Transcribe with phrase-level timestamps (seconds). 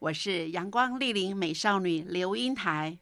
[0.00, 2.96] 我是阳光丽丽美少女刘英台。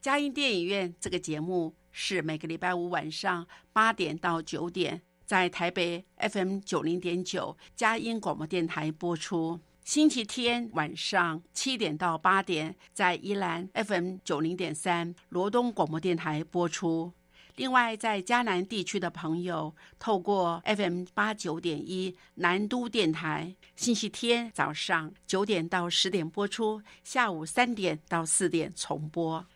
[0.00, 17.12] 佳音电影院这个节目是每个礼拜五晚上八点到九点，在台北 FM 九零点九佳音广播电台播出；星期天晚上七点到八点，在宜兰 FM 九零点三罗东广播电台播出。
[17.56, 29.46] 另外，在嘉南地区的朋友，透过 FM 八九点一南都电台，星期天早上九点到十点播出，下午三点到四点重播。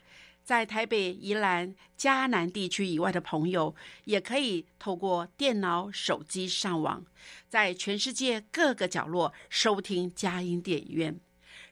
[0.45, 7.05] 在台北、宜兰、嘉南地区以外的朋友，也可以透过电脑、手机上网，
[7.49, 11.21] 在全世界各个角落收听佳音电影院，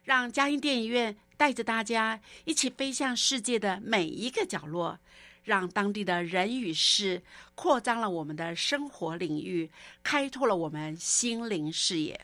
[0.02, 4.98] 让佳音电影院带着大家一起飞向世界的每一个角落。
[5.46, 7.22] 让当地的人与事
[7.54, 9.70] 扩张了我们的生活领域，
[10.02, 12.20] 开拓了我们心灵视野。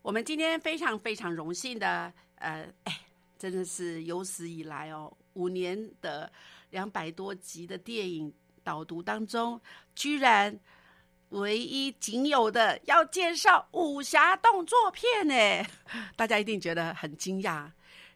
[0.00, 3.00] 我们今天非常非常荣幸的，呃，哎，
[3.38, 6.32] 真的是有史以来哦，五年的
[6.70, 8.32] 两百多集的电影
[8.64, 9.60] 导读当中，
[9.94, 10.58] 居然
[11.28, 15.68] 唯一仅有的要介绍武侠动作片呢，
[16.16, 17.70] 大家一定觉得很惊讶。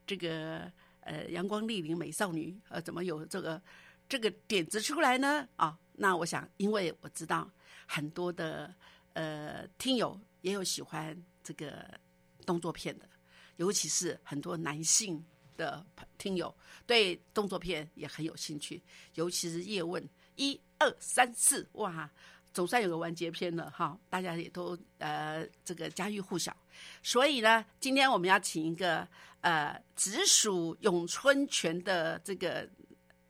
[0.06, 3.60] 这个呃，阳光丽龄美少女，呃，怎么有这个？
[4.08, 7.50] 这个点子出来呢啊，那我想，因为我知道
[7.86, 8.72] 很多的
[9.14, 11.98] 呃听友也有喜欢这个
[12.44, 13.08] 动作片的，
[13.56, 15.24] 尤其是很多男性
[15.56, 15.84] 的
[16.18, 16.54] 听友
[16.86, 18.82] 对动作片也很有兴趣，
[19.14, 20.06] 尤其是叶问
[20.36, 22.08] 一二三四哇，
[22.52, 26.54] 总算有个完结篇了哈，大家也都呃这个家喻户晓，
[27.02, 29.08] 所以呢，今天我们要请一个
[29.40, 32.68] 呃直属咏春拳的这个。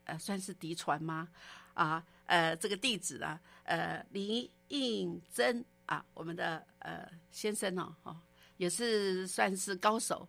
[0.04, 1.28] 呃，算是嫡传吗？
[1.75, 8.16] 啊，呃，这个弟子啊，呃，林应真啊，我们的呃先生哦，哦，
[8.59, 10.28] 也是算是高手，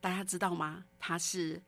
[0.00, 0.82] 大家知道吗？
[0.98, 1.62] 他是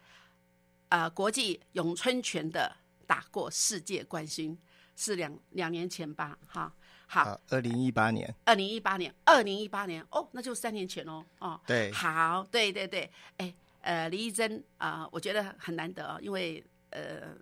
[0.89, 2.75] 呃国际咏春拳的
[3.07, 4.59] 打过世界冠军，
[4.97, 6.39] 是两两年前吧？
[6.47, 6.75] 哈，
[7.07, 16.65] 好，二零一八年，二零一八年，二零一八年，哦，那就三年前哦，哦，对，好，对对对，哎，呃，李义珍啊，我觉得很难得哦，因为。
[16.97, 17.37] 呃，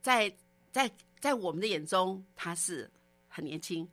[0.00, 0.32] 在
[0.70, 0.88] 在
[1.18, 2.88] 在我们的眼中，他是
[3.28, 3.88] 很年轻，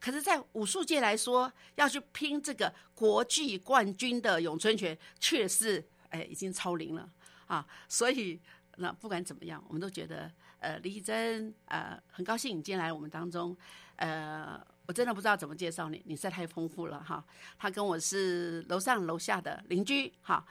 [0.00, 7.10] 可是，在武术界来说，要去拼这个国际冠军的咏春拳，却是哎已经超龄了
[7.48, 7.66] 啊！
[7.88, 8.40] 所以，
[8.76, 10.30] 那不管怎么样，我们都觉得，
[10.60, 13.56] 呃，李珍，呃，很高兴你今天来我们当中。
[13.96, 17.24] 呃，我真的不知道怎么介绍你，你实在太丰富了哈。
[17.58, 20.44] 他跟我是楼上楼下的邻居哈。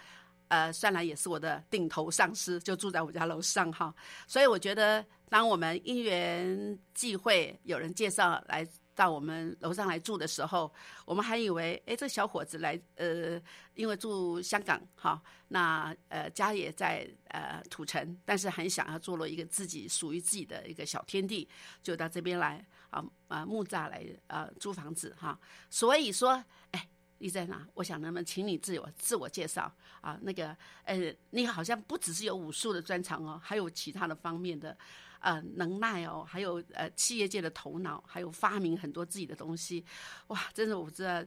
[0.53, 3.91] 呃，算来也是我的顶头上司，就住在我家楼上哈。
[4.27, 10.71] 所以我觉得，当我们因缘际会，有人介绍来到我们楼上来住的时候，
[11.05, 13.41] 我们还以为，哎，这小伙子来，呃，
[13.73, 21.49] 因为住香港哈，那呃家也在呃土城，但是很想要坐落一个自己属于自己的一个小天地，
[21.81, 25.39] 就到这边来啊啊木栅来啊租房子哈。
[25.71, 26.87] 所以说，哎。
[27.23, 27.65] 你在哪？
[27.73, 30.19] 我想，能不能请你自我自我介绍啊？
[30.23, 30.53] 那个，
[30.83, 34.77] 呃，你好像不只是有武术的专长哦，还有其他的方面的，
[35.21, 39.85] 呃，能耐哦，还有呃，企业界的头脑，还有发明很多自己的东西，
[40.27, 41.23] 哇，真的我知道，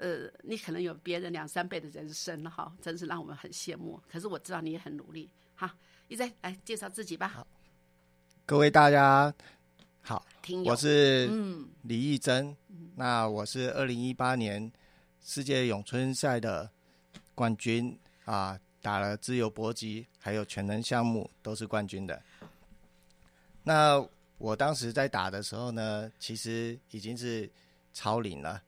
[0.00, 4.02] 呃，你可能有别人两三倍的人生了哈，真是让我们很羡慕。
[4.10, 5.72] 可是我知道你也很努力，哈，
[6.08, 7.28] 一在来介绍自己吧。
[7.28, 7.46] 好，
[8.44, 9.32] 各位大家
[10.00, 12.56] 好，听我是嗯李义珍，
[12.96, 14.72] 那我是二零一八年。
[15.22, 16.70] 世界咏春赛的
[17.34, 22.20] 冠军啊，打了自由搏击，还有全能项目都是冠军的。
[23.62, 24.04] 那
[24.38, 27.48] 我当时在打的时候呢，其实已经是
[27.92, 28.62] 超龄了，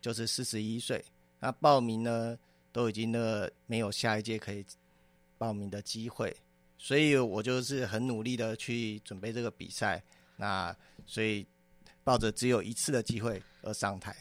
[0.00, 1.04] 就是四十一岁。
[1.38, 2.38] 那报名呢，
[2.72, 4.64] 都已经呢没有下一届可以
[5.36, 6.34] 报名的机会，
[6.78, 10.02] 所以我就是很努力的去准备这个比赛。
[10.36, 10.74] 那
[11.06, 11.46] 所以
[12.02, 14.16] 抱着只有一次的机会而上台。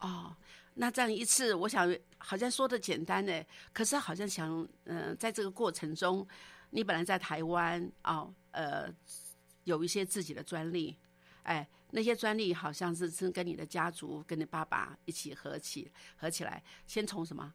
[0.00, 0.36] 哦，
[0.74, 6.26] 那这样一次，我想好像说的简单呢，可是好像想，嗯、在这个过程中，
[6.70, 8.88] 你本来在台湾哦，呃，
[9.64, 10.96] 有一些自己的专利，
[11.42, 17.52] 哎，那些专利好像是是跟你的家族、跟你爸爸一起合起合起来，先从什么？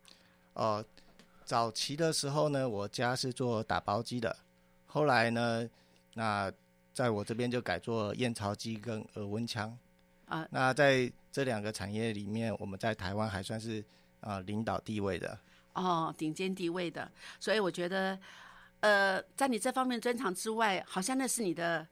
[0.54, 0.84] 哦，
[1.46, 4.36] 早期的时候呢，我家是做打包机的，
[4.86, 5.70] 后来呢，
[6.14, 6.52] 那
[6.94, 9.78] 在我这边就改做验钞机跟耳温枪。
[10.26, 13.82] 啊那在这两个产业里面，我们在台湾还算是
[14.20, 15.38] 啊、呃领导地位的。
[15.74, 18.18] 哦，顶尖地位的，所以我觉得，
[18.82, 21.88] 呃，在你这方面专长之外，好像那是你的，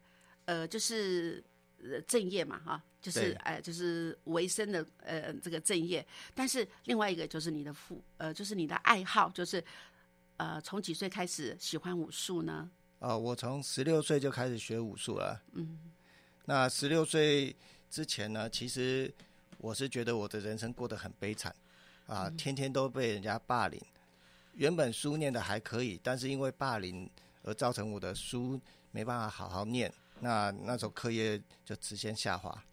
[0.45, 1.43] 呃，就是
[1.83, 6.05] 呃正业嘛，哈，就是对哎、就是维生的呃这个正业。
[6.35, 9.63] 但是另外一个就是你的父，呃，就是你的爱好，就是
[10.37, 12.69] 呃，从几岁开始喜欢武术呢？
[12.99, 15.41] 呃，我从十六岁就开始学武术了。
[15.53, 15.79] 嗯，
[16.45, 17.55] 那十六岁
[17.89, 19.11] 之前呢，其实
[19.61, 21.55] 我是觉得我的人生过得很悲惨
[22.07, 23.79] 啊，天天都被人家霸凌。
[24.53, 27.09] 原本书念的还可以，但是因为霸凌
[27.43, 28.59] 而造成我的书
[28.91, 32.65] 没办法好好念，那那时候课业就直线下滑。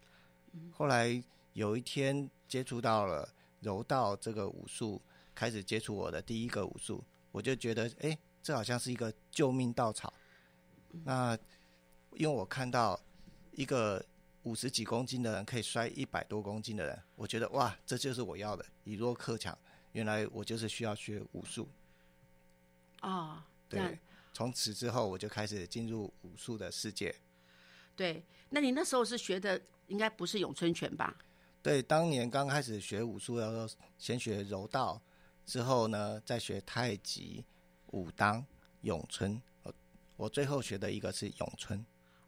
[0.71, 3.29] 后来有一天接触到了
[3.61, 4.99] 柔道这个武术，
[5.35, 10.11] 开始接触我的第一个武术，我就觉得，哎、这好像是一个救命稻草。
[11.03, 11.37] 那
[12.15, 12.99] 因为我看到
[13.51, 14.03] 一个
[14.49, 19.55] 五十几公斤的人可以摔一百多公斤的人，我觉得哇，这就是我要的，以弱克强。
[19.91, 21.69] 原来我就是需要学武术。
[23.03, 23.99] 哦，对，
[24.33, 27.13] 从此之后我就开始进入武术的世界。
[27.95, 28.23] 对。
[28.49, 31.15] 那你那时候是学的应该不是咏春拳吧？
[31.61, 34.99] 对，当年刚开始学武术的时候，先学柔道，
[35.45, 37.45] 之后呢再学太极、
[37.91, 38.43] 武当、
[38.81, 39.39] 咏春。
[39.61, 39.71] 呃
[40.15, 41.85] 我最后学的一个是咏春。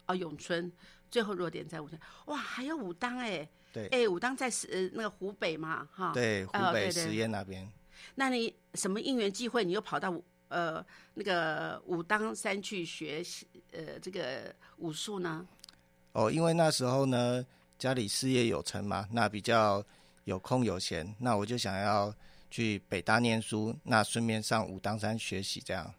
[0.07, 0.71] 哦，咏春，
[1.11, 1.99] 最后弱点在武当。
[2.25, 6.11] 哇，还有武当哎，对哎，武当在是呃那个湖北嘛，哈。。
[6.13, 7.69] 对，湖北十堰那边。
[8.15, 15.45] 那你什么因缘际会，你又跑到武呃那个武当山去学习呃这个武术呢？
[16.13, 17.45] 哦，因为那时候呢，
[17.77, 19.85] 家里事业有成嘛，那比较
[20.23, 22.13] 有空有闲，那我就想要
[22.49, 25.93] 去北大念书，那顺便上武当山学习这样。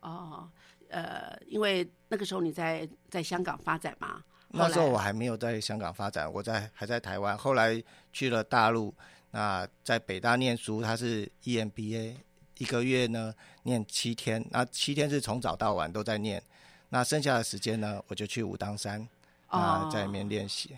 [0.00, 0.48] 哦，
[0.90, 8.94] 呃，因为那个时候你在在香港发展嘛，那时候我还没有在香港发展，我在还在台湾，后来去了大陆。
[9.32, 12.14] 那在北大念书，他是 E EMBA，
[12.58, 13.34] 一个月呢
[13.64, 16.42] 念七天，那七天是从早到晚都在念。
[16.88, 19.06] 那剩下的时间呢，我就去武当山
[19.48, 20.74] 啊、哦在里面练习。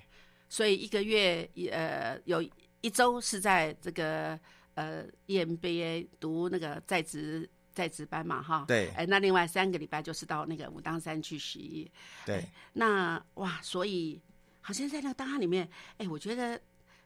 [0.49, 2.43] 所以一个月呃有
[2.81, 4.37] 一周是在这个
[4.75, 8.65] 呃 EMBA 读那个在职在值班嘛，哈。
[8.67, 11.89] 对哎，那另外三个礼拜就是到那个武当山去洗衣。
[12.27, 14.21] 对，那哇，所以
[14.61, 16.61] 好像在那个档案里面，哎，我觉得，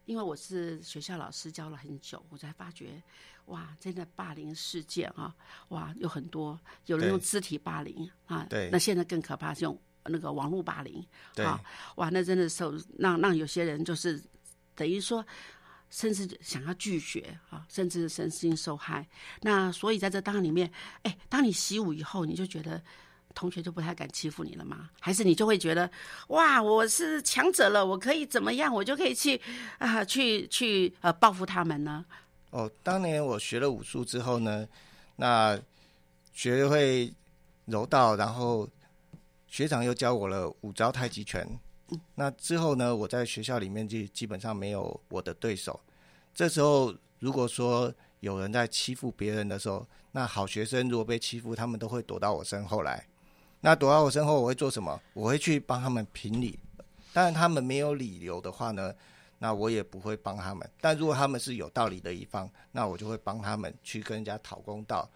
[0.06, 3.02] 因为我是学校老师教了很久，我才发觉，
[3.46, 5.34] 哇，真的霸凌事件啊，
[5.68, 11.04] 哇，有很多，有人用肢体霸凌啊，对那现在更可怕是用那个网络霸凌，
[11.34, 11.60] 对啊，
[11.96, 14.18] 哇，那真的受让让有些人就是
[14.74, 15.22] 等于说。
[15.92, 19.06] 甚至想要拒绝啊，甚至身心受害。
[19.42, 20.72] 那所以在这档案里面，
[21.02, 22.82] 哎，当你习武以后，你就觉得
[23.34, 24.88] 同学就不太敢欺负你了吗？
[24.98, 25.90] 还是你就会觉得
[26.28, 29.38] 哇，我是强者了，我可以怎么样，我就可以去
[29.78, 32.04] 啊、去去呃报复他们呢？
[32.48, 34.66] 哦，当年我学了武术之后呢，
[35.16, 35.60] 那
[36.32, 37.12] 学会
[37.66, 38.66] 柔道，然后
[39.46, 41.46] 学长又教我了五招太极拳。
[42.14, 45.78] 那之后呢，我在学校里面就基本上没有我的对手。
[46.34, 53.06] 这时候，如果说有人在欺负别人的时候，那好学生如果被欺负，他们都会躲到我身后来。
[53.60, 55.00] 那躲到我身后，我会做什么？
[55.14, 56.58] 我会去帮他们评理。
[57.12, 58.92] 当然，他们没有理由的话呢，
[59.38, 60.68] 那我也不会帮他们。
[60.80, 65.08] 但如果他们是有道理的一方，那我就会帮他们去跟人家讨公道，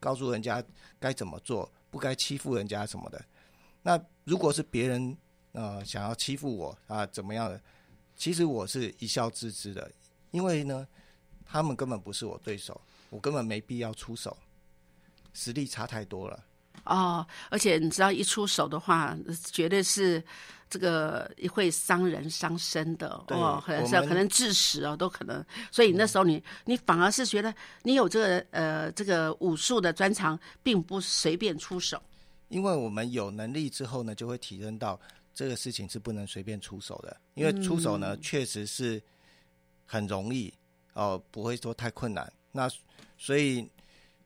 [0.00, 0.62] 告诉人家
[0.98, 3.24] 该怎么做，不该欺负人家什么的。
[3.82, 5.16] 那如果是别人
[5.52, 7.60] 呃想要欺负我啊怎么样的，
[8.16, 9.90] 其实我是一笑置之的，
[10.30, 10.86] 因为呢，
[11.46, 14.36] 他们根本不是我对手，我根本没必要出手，
[15.32, 16.44] 实力差太多了。
[16.84, 19.16] 哦，而且你知道，一出手的话，
[19.50, 20.22] 绝对是
[20.70, 25.44] 这个会伤人伤身的对哦，可能是可能致死哦，都可能。
[25.70, 27.52] 所以那时候你你反而是觉得
[27.82, 32.00] 你有这个呃这个武术的专长，并不随便出手。
[32.48, 34.98] 因为我们有能力之后呢，就会体认到
[35.38, 39.00] 这个事情是不能随便出手的，因为出手呢、确实是
[39.86, 40.52] 很容易
[40.94, 42.32] 哦，不会说太困难。
[42.50, 42.68] 那
[43.16, 43.70] 所以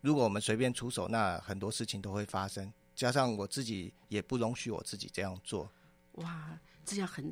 [0.00, 2.72] 如果我们随便出手，那很多事情都会发生。
[2.94, 5.70] 加上我自己也不容许我自己这样做。
[6.12, 7.30] 哇，这样很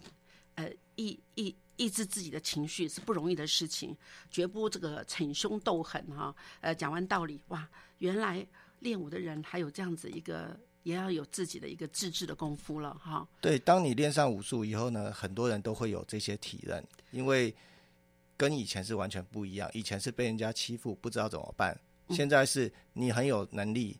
[0.57, 3.97] 呃抑抑抑制自己的情绪是不容易的事情，
[4.31, 6.37] 绝不这个逞凶斗狠哈。
[6.61, 8.47] 呃，讲完道理，哇，原来
[8.81, 13.27] 练武的人还有这样子一个，也要有自己的一个自制的功夫了哈。
[13.41, 17.55] 对，当你练上武术以后呢，很多人都会有这些体认，因为
[18.37, 19.71] 跟以前是完全不一样。
[19.73, 21.75] 以前是被人家欺负，不知道怎么办；
[22.15, 23.99] 现在是你很有能力，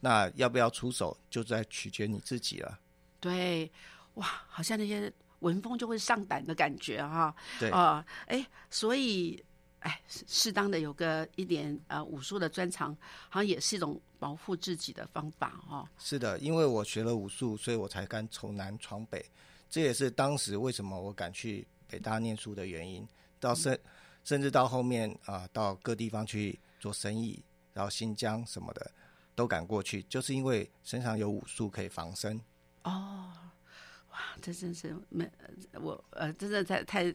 [0.00, 2.78] 那要不要出手，就在取决你自己了。
[3.20, 3.70] 对，
[4.14, 5.12] 哇，好像那些。
[5.40, 9.44] 文风就会上胆的感觉哈，对啊，哎，所以
[9.84, 12.96] 哎，适当的有个一点呃武术的专长，
[13.28, 15.86] 好像也是一种保护自己的方法哦。
[15.98, 19.22] 是的，因为我学了武术，所以我才敢从南闯北，
[19.68, 23.06] 这也是当时为什么我敢去北大念书的原因。
[23.38, 23.78] 到甚
[24.24, 28.90] 甚至到后面啊，到各地方去做生意，然后新疆什么的
[29.34, 32.40] 都敢过去，就是因为身上有武术可以防身。
[32.84, 33.30] 哦。
[34.12, 35.28] 哇，这真是没
[35.72, 37.14] 我呃，真的太太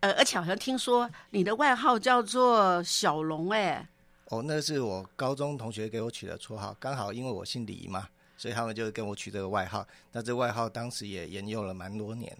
[0.00, 3.88] 呃，而且好像听说你的外号叫做小龙哎。
[4.26, 9.86] 哦，那是我高中同学给我取的绰号，刚好因为我姓李嘛，所以他们就跟我取这个外号。
[10.12, 12.36] 那这外号当时也沿用了蛮多年。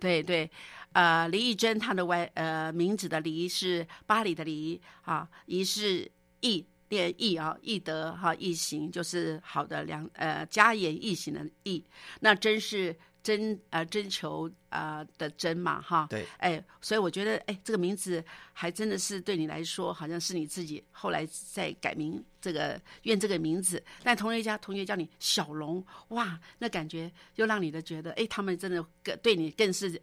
[0.00, 0.50] 对对，
[0.92, 11.84] 呃，李义珍他的外呃名字的李是巴黎的黎啊，仪是义练义啊，义德哈义行就是好的良呃家言义行的义，
[12.20, 12.96] 那真是。
[13.24, 30.00] 征呃征求啊的征嘛哈，对，哎，所以我觉得哎这个名字还真的是对你来说，好像是你自己后来再改名这个愿这个名字，但同学家同学叫你小龙，哇，那感觉又让你的觉得哎他们真的更对你更是，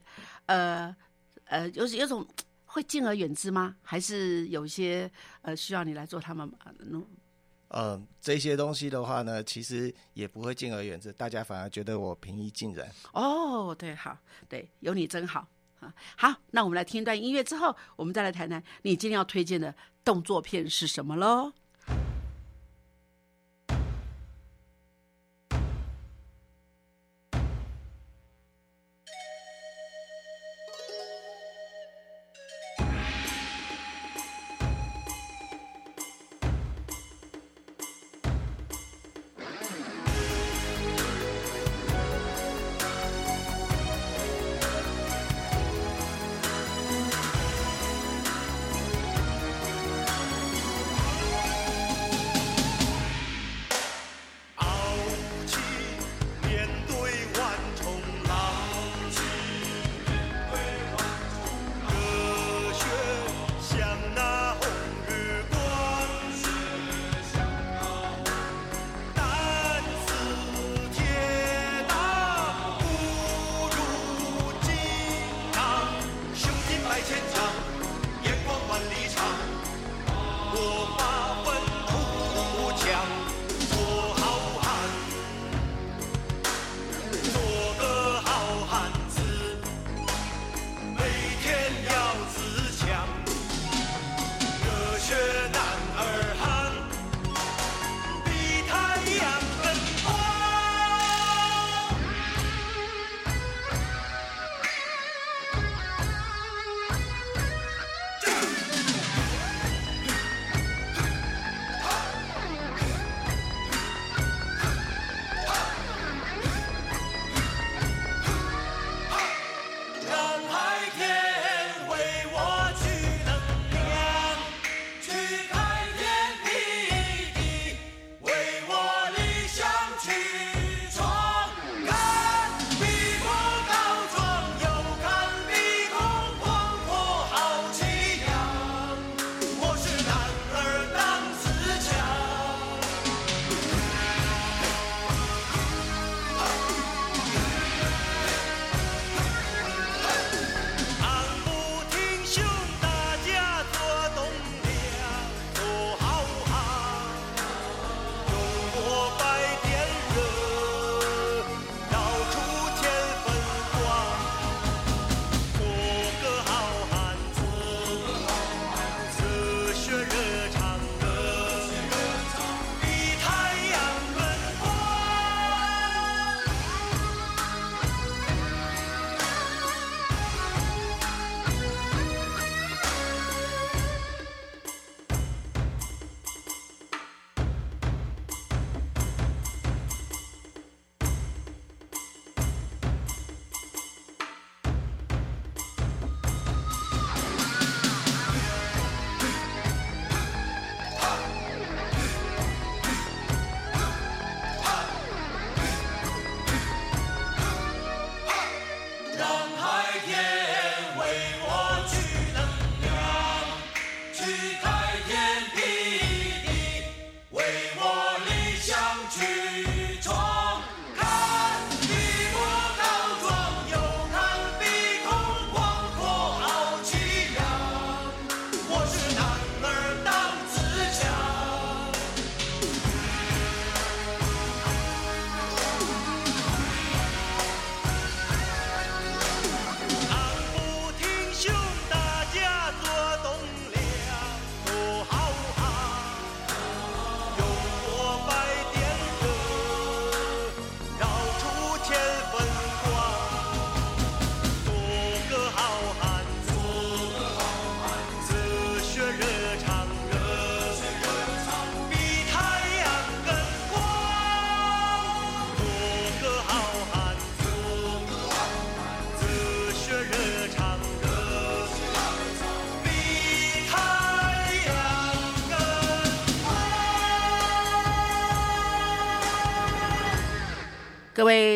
[0.47, 0.93] 呃
[1.45, 2.27] 呃有有种
[2.65, 3.75] 会敬而远之吗？
[3.83, 5.09] 还是有些
[5.43, 6.51] 呃需要你来做他们
[7.73, 12.89] 嗯，这些东西的话呢，其实也不会敬而远之，大家反而觉得我平易近人。
[13.13, 14.17] 哦，对，好，
[14.49, 15.47] 对，有你真好
[15.79, 15.93] 啊。
[16.17, 19.73] 好，那我们来听一段音乐之后，我们再来谈谈你今天要推荐的
[20.03, 21.53] 动作片是什么喽。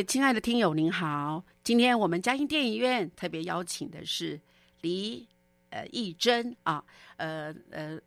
[0.04, 1.44] 亲爱的听友，您好！
[1.64, 4.40] 今天我们嘉兴电影院特别邀请的是
[4.82, 5.28] 李
[5.70, 6.84] 呃义珍啊，
[7.18, 8.00] 呃呃，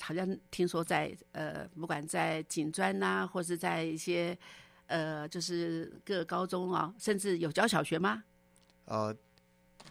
[0.00, 4.36] 好像听说在呃，不管在锦专呐、或是在一些
[4.86, 8.22] 呃，就是各高中啊，甚至有教小学吗？
[8.86, 9.14] 呃，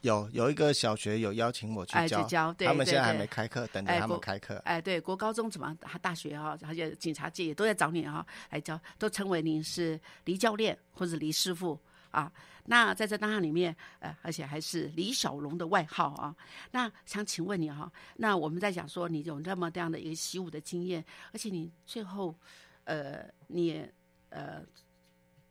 [0.01, 4.55] 有有一个小学有邀请我去哎，教，去教，对他们现在还没开课，等着他们开课。
[4.65, 11.79] 哎，对，国高中怎么，还大学哈、而且警察界也都在找你哈、来教，都称为您是黎教练或者黎师傅
[12.11, 12.31] 啊。
[12.65, 16.35] 那在这当下里面，呃，而且还是李小龙的外号啊。
[16.71, 22.35] 那想请问你哈、那我们在讲说你有那么这样的一个习武的经验，而且你最后，
[22.83, 23.91] 呃，你也
[24.29, 24.61] 呃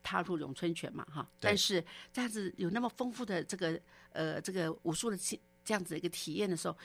[0.09, 3.79] 踏入咏春拳嘛哈，但是这样子有那么丰富的这个
[4.11, 6.75] 呃这个武术的经这样子的一个体验的时候，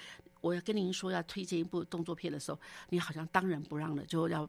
[0.43, 2.61] 我要跟您说要推荐一部动作片的时候，
[2.91, 4.47] 你好像当仁不让的就要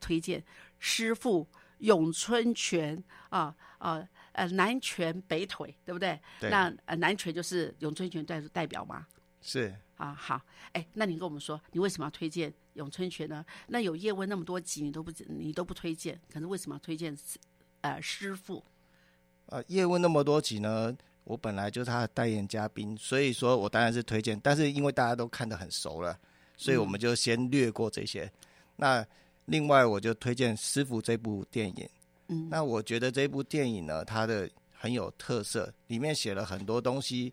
[0.00, 0.44] 推荐
[0.80, 1.46] 师傅
[1.78, 6.20] 咏春拳啊啊呃南拳北腿，对不对？
[6.40, 9.06] 对那呃南拳就是咏春拳代代表吗。
[9.40, 10.40] 是啊，好，
[10.72, 13.44] 哎，那你跟我们说，你为什么要推荐咏春拳呢？
[13.68, 17.14] 那有叶问那么多集，你都不你都不推荐，可是为什么要推荐
[17.84, 18.64] 呃师傅？
[19.46, 24.40] 呃，叶问那么多集呢，我本来就是他的代言嘉宾，所以说我当然是推荐。
[24.40, 26.18] 但是因为大家都看得很熟了，
[26.56, 28.30] 所以我们就先略过这些。
[28.76, 29.06] 那
[29.44, 31.88] 另外我就推荐《师傅》这部电影。
[32.28, 37.30] 嗯，那我觉得这部电影呢，它的很有特色，里面写了很多东西，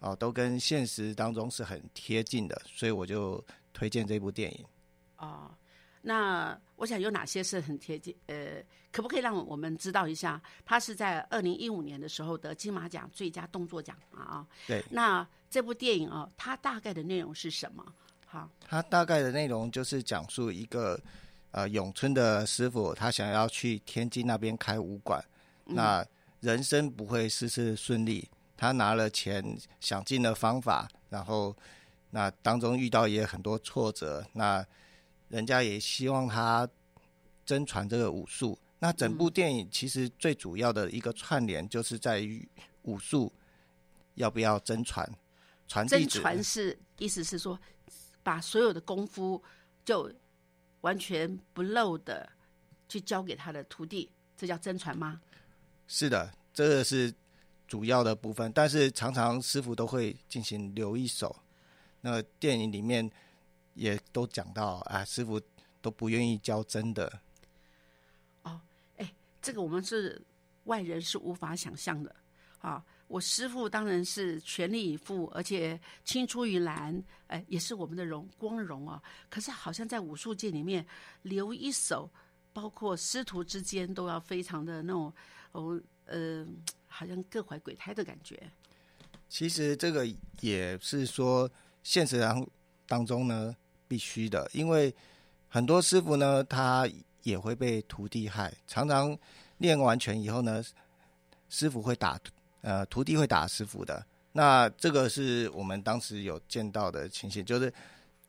[0.00, 4.64] 哦、都跟现实当中是很贴近的，所以我就推荐这部电影。
[5.16, 5.50] 哦，
[6.08, 8.14] 那我想有哪些是很贴近？
[8.26, 10.40] 呃，可不可以让我们知道一下？
[10.64, 14.46] 他是在二零一五年的时候得金马奖最佳动作奖啊啊。
[14.68, 17.84] 对，那这部电影啊，它大概的内容是什么？
[18.24, 20.96] 好，它大概的内容就是讲述一个
[21.50, 25.20] 呃咏春的师傅，他想要去天津那边开武馆，
[25.64, 26.06] 那
[26.38, 29.44] 人生不会事事顺利，他拿了钱，
[29.80, 31.56] 想尽了方法，然后
[32.10, 34.64] 那当中遇到也很多挫折，那
[35.28, 36.68] 人家也希望他
[37.44, 38.58] 真传这个武术。
[38.78, 42.46] 那整部电影其实最主要的一个串联，就是在于
[42.82, 43.32] 武术
[44.14, 45.10] 要不要真传，
[45.66, 46.06] 传真。
[46.06, 47.58] 传是意思是说，
[48.22, 49.42] 把所有的功夫
[49.84, 50.12] 就
[50.82, 52.28] 完全不漏的
[52.88, 55.20] 去教给他的徒弟，这叫真传吗？
[55.86, 57.12] 是的，这个是
[57.66, 61.34] 主要的部分，但是常常师傅都会进行留一手。
[62.02, 63.10] 那电影里面
[63.76, 65.40] 也都讲到啊，师傅
[65.80, 67.20] 都不愿意教真的。
[68.42, 68.60] 哦，
[68.96, 70.20] 哎这个我们是
[70.64, 72.16] 外人是无法想象的
[72.58, 72.84] 啊！
[73.06, 79.00] 我师傅当然是全力以赴，而且青出于蓝，哎，也是我们的荣光荣啊。
[79.30, 80.84] 可是好像在武术界里面
[81.22, 82.10] 留一手，
[82.52, 85.14] 包括师徒之间都要非常的那种，
[85.52, 86.44] 哦呃，
[86.88, 88.50] 好像各怀鬼胎的感觉。
[89.28, 90.04] 其实这个
[90.40, 91.48] 也是说
[91.84, 92.48] 现实当
[92.86, 93.54] 当中呢
[93.88, 94.94] 必须的，因为
[95.48, 96.88] 很多师傅呢他
[97.22, 99.16] 也会被徒弟害，常常
[99.58, 100.62] 练完拳以后呢，
[101.48, 102.18] 师傅会打
[102.62, 104.04] 呃徒弟会打师傅的。
[104.32, 107.72] 那这个是我们当时有见到的情形，就是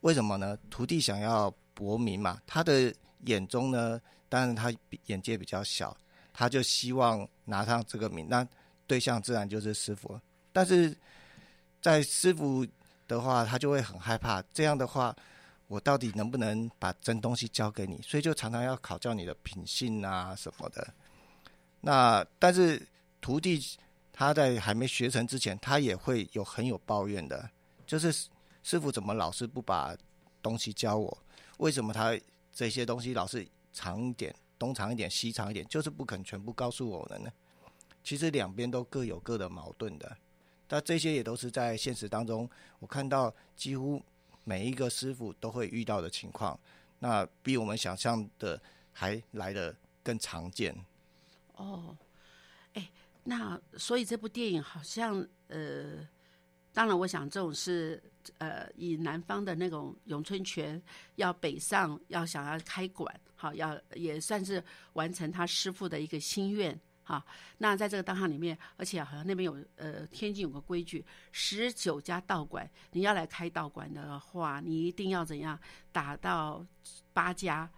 [0.01, 0.57] 为什么呢？
[0.69, 2.93] 徒弟想要博名嘛，他的
[3.25, 4.73] 眼中呢，当然他
[5.07, 5.95] 眼界比较小，
[6.33, 8.47] 他就希望拿上这个名，那
[8.85, 10.17] 对象自然就是师傅。
[10.53, 10.95] 但是
[11.81, 12.65] 在师傅
[13.07, 15.13] 的话，他就会很害怕，这样的话，
[15.67, 18.01] 我到底能不能把真东西交给你？
[18.01, 20.93] 所以就常常要考教你的品性啊什么的。
[21.81, 22.81] 那但是
[23.21, 23.61] 徒弟
[24.11, 27.49] 他在还没学成之前，他也会有很有抱怨的，
[27.85, 28.11] 就是
[28.63, 29.95] 师傅怎么老是不把
[30.41, 31.17] 东西教我？
[31.57, 32.17] 为什么他
[32.51, 37.31] 这些东西老是长一点，东长一点，西长一点，就是不肯全部告诉我们呢？
[38.03, 40.17] 其实两边都各有各的矛盾的。
[40.67, 42.49] 但这些也都是在现实当中，
[42.79, 44.01] 我看到几乎
[44.47, 46.57] 每一个师傅都会遇到的情况。
[46.99, 48.59] 那比我们想象的
[48.93, 50.73] 还来的更常见。
[51.55, 51.93] 哦，
[52.73, 52.89] 哎，
[53.25, 56.07] 那所以这部电影好像呃，
[56.71, 58.01] 当然我想这种是
[58.37, 60.81] 呃以南方的那种咏春拳
[61.15, 66.79] 要北上，要想要开馆，好要也算是完成他师傅的一个心愿。
[67.07, 67.25] 哈，
[67.59, 75.57] 那在这个当下里面，而且好像那边有呃天津有个规矩，十九家道馆，你要来开道馆的话，你一定要怎样
[75.93, 76.65] 打到
[77.13, 77.69] 八家，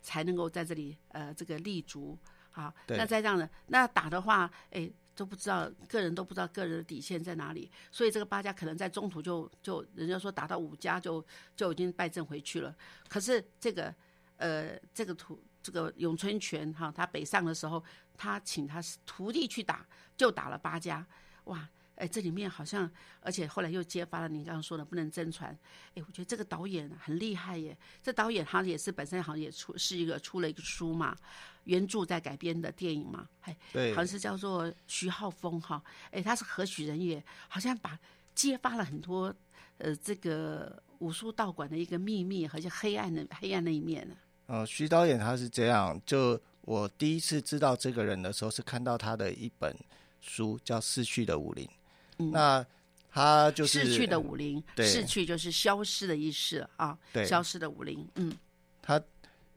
[0.00, 2.18] 才能够在这里呃这个立足。
[2.50, 12.74] 好，那再这样的那打的话，哎，都不知道个人都不知道个人的底线在哪里，所以这个八家可能在中途就就人家说打到五家就就已经败阵回去了。
[13.06, 13.94] 可是这个
[14.38, 17.82] 呃这个图这个咏春拳哈，他北上的时候，
[18.16, 21.06] 他请他徒弟去打，就打了八家，
[21.44, 21.68] 哇！
[21.94, 25.56] 哎，这里面好像，而且后来又揭发了你刚刚说的不能真传。
[25.94, 27.76] 哎，我觉得这个导演很厉害耶。
[28.02, 31.14] 这导演他也是本身好像也出是一个出了一个书嘛，
[31.64, 33.28] 原著在改编的电影嘛。
[33.42, 35.80] 哎，对，好像是叫做徐浩峰哈。
[36.10, 37.22] 哎，他是何许人也？
[37.46, 37.96] 好像把
[38.34, 39.32] 揭发了很多
[39.76, 44.16] 呃这个武术道馆的一个秘密，而且黑暗的黑暗那一面呢。
[44.46, 49.76] 呃，徐导演他是这样，就我第一次知道这个人的时候，是看到他的一本
[50.20, 51.68] 书叫《逝去的武林》。
[52.30, 52.64] 那
[53.10, 56.96] 他就是逝去的武林，逝去就是消失的意思啊。
[57.12, 58.06] 对，消失的武林。
[58.14, 58.32] 嗯，
[58.80, 59.00] 他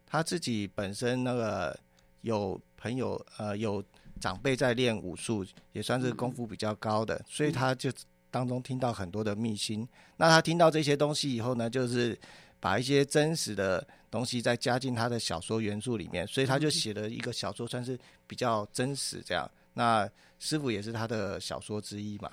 [0.05, 1.79] 他自己本身那个
[2.21, 3.83] 有朋友呃有
[4.19, 7.91] 长辈在练武术，也算是功夫比较高的，所以他就
[8.31, 9.87] 当中听到很多的秘辛。
[10.17, 12.17] 那他听到这些东西以后呢，就是
[12.59, 19.45] 把一些真实的东西再加进他的小说原著里面，所以他就写了一个小说，算是比较真实这样。
[19.73, 22.32] 那师傅也是他的小说之一嘛。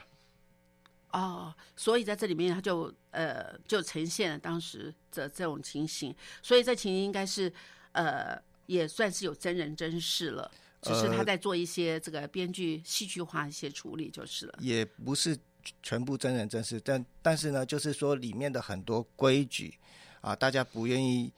[1.11, 7.53] 哦，所以在这里面他就呃就呈现了当时的这种情形，所以这情形应该是
[7.91, 10.49] 呃也算是有真人真事了，
[10.83, 14.59] 只是他在做一些这个编剧戏剧化一些处理就是了。
[14.61, 15.37] 也不是
[15.83, 19.77] 全部真人真事，但但是呢，就是说里面的很多规矩
[20.21, 21.33] 啊，大家不愿意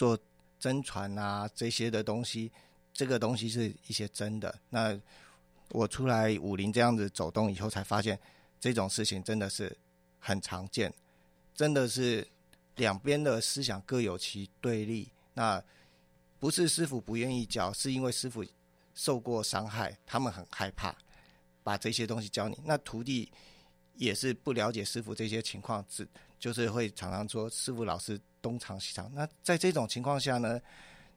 [0.00, 0.18] 做
[0.58, 2.50] 真传啊这些的东西，
[2.90, 4.58] 这个东西是一些真的。
[4.70, 4.98] 那
[5.72, 8.18] 我出来武林这样子走动以后，才发现。
[8.58, 9.76] 这种事情真的是
[10.18, 10.90] 很常见，
[11.54, 12.26] 真的是
[12.76, 15.06] 两边的思想各有其对立。
[15.34, 15.62] 那
[16.38, 18.42] 不是师傅不愿意教，是因为师傅
[18.94, 20.96] 受过伤害，他们很害怕
[21.62, 22.58] 把这些东西教你。
[22.64, 23.30] 那徒弟
[23.96, 26.08] 也是不了解师傅这些情况，只
[26.38, 29.10] 就是会常常说师傅老师东藏西藏。
[29.14, 30.60] 那在这种情况下呢，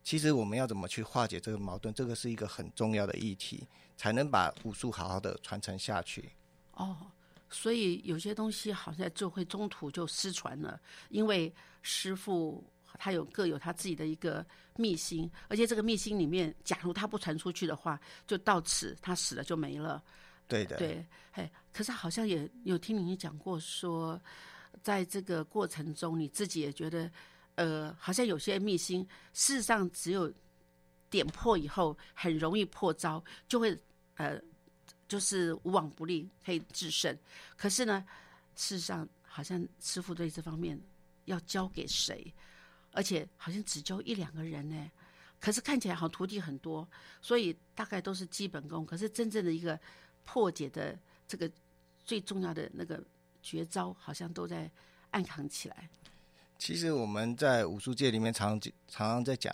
[0.03, 6.29] 其实我们要怎么去化解这个矛盾，这个是一个很重要的议题，才能把武术好好的传承下去。
[6.73, 6.97] 哦。
[7.49, 12.63] 所以有些东西好像就会中途就失传了，因为师傅
[12.97, 14.43] 他有各有他自己的一个
[14.75, 20.03] 秘辛，而且这个秘辛里面，假如他不传出去的话，就到此他死了就没了。
[20.47, 24.19] 对的，对，哎，可是好像也有听你讲过说，
[24.81, 27.11] 在这个过程中，你自己也觉得，
[27.55, 30.31] 呃，好像有些秘辛，事实上只有
[31.09, 33.77] 点破以后，很容易破招，就会
[34.15, 34.41] 呃。
[35.05, 37.15] 就是无往不利，可以制胜。
[37.55, 38.03] 可是呢，
[38.55, 40.79] 事实上好像师傅对这方面
[41.25, 42.33] 要交给谁，
[42.93, 44.91] 而且好像只教一两个人呢。
[45.39, 46.89] 可是看起来好像徒弟很多，
[47.21, 48.83] 所以大概都是基本功。
[48.83, 49.79] 可是真正的一个
[50.23, 51.51] 破解的这个
[52.03, 53.03] 最重要的那个
[53.43, 54.71] 绝招，好像都在
[55.11, 55.89] 暗藏起来。
[56.57, 59.53] 其实我们在武术界里面常常常在讲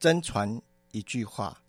[0.00, 0.60] 真传
[0.90, 1.62] 一句话，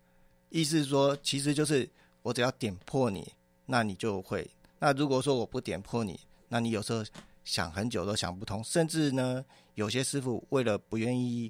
[0.50, 1.88] 意思说，其实就是。
[2.22, 3.34] 我只要点破你，
[3.66, 4.48] 那你就会。
[4.80, 6.20] 那如果说我不点破你，
[6.50, 7.04] 那你有时候
[7.46, 8.62] 想很久都想不通。
[8.62, 9.44] 甚至呢，
[9.76, 11.50] 有些师傅为了不愿意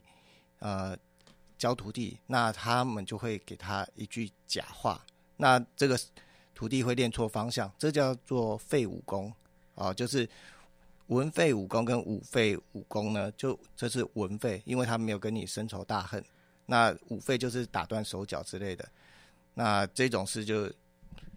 [0.60, 0.96] 呃
[1.58, 5.04] 教徒弟，那他们就会给他一句假话，
[5.38, 6.00] 那这个
[6.54, 9.34] 徒弟会练错方向，这叫做废武功
[9.80, 10.30] 啊，就是
[11.08, 16.24] 文废武功跟武废武功呢，就这是文废，因为他没有跟你深仇大恨。
[16.66, 18.88] 那武废就是打断手脚之类的。
[19.54, 20.72] 那这种事就，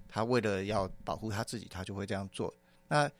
[0.08, 2.52] 他为了要保护他自己，他就会这样做。
[2.88, 3.10] 那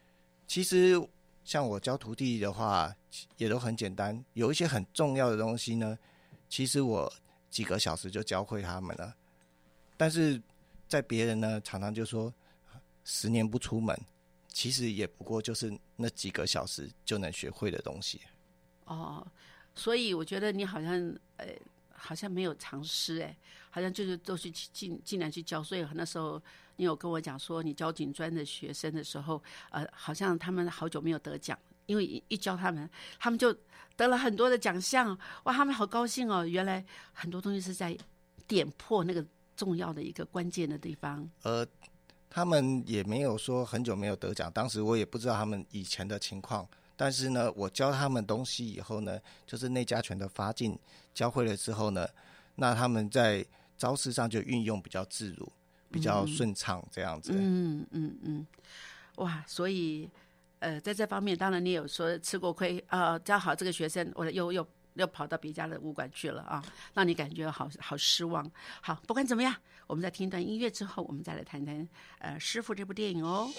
[0.47, 1.01] 其实
[1.45, 2.95] 像我教徒弟的话，
[3.37, 4.23] 也都很简单。
[4.35, 5.99] 有一些很重要的东西呢，
[6.49, 7.11] 其实我
[7.49, 9.15] 几个小时就教会他们了。
[9.97, 10.43] 但是
[10.89, 12.33] 在别人呢，常常就说
[13.05, 13.99] 十年不出门，
[14.53, 18.21] 其实也不过就是那几个小时就能学会的东西。
[18.85, 19.27] 哦，
[19.75, 20.93] 所以我觉得你好像
[21.37, 21.47] 呃。
[21.95, 23.39] 好像没有尝试哎，
[23.71, 26.43] 好像就是都是进进来去教，所以那时候
[26.75, 33.57] 你有跟我讲说，你教警专的学生的时候，呃，好像他们好久没有得奖，因为一教他们，他们就
[33.95, 36.45] 得了很多的奖项，哇，他们好高兴哦！
[36.45, 37.97] 原来很多东西是在
[38.49, 41.31] 点破那个重要的一个关键的地方。
[41.45, 41.65] 呃，
[42.35, 46.67] 他们也没有说很久没有得奖，当时我也不知道他们以前的情况。
[46.97, 50.79] 但是呢，我教他们东西以后呢，就是内家拳的发劲
[51.13, 52.09] 教会了之后呢，
[52.55, 53.45] 那他们在
[53.77, 55.53] 招式上就运用比较自如，
[55.91, 57.33] 比较顺畅这样子。
[57.35, 58.47] 嗯嗯嗯，
[59.17, 59.45] 哇！
[59.47, 60.09] 所以
[60.61, 66.63] 呃，在这方面，当然你有说吃过亏啊，教好这个学生，我又又又跑到别家的武馆去了啊
[66.95, 68.51] 让你感觉好好失望。
[68.81, 69.55] 好不管怎么样
[69.87, 73.51] 我们在听一段音乐之后我们再来谈谈呃师傅这部电影哦。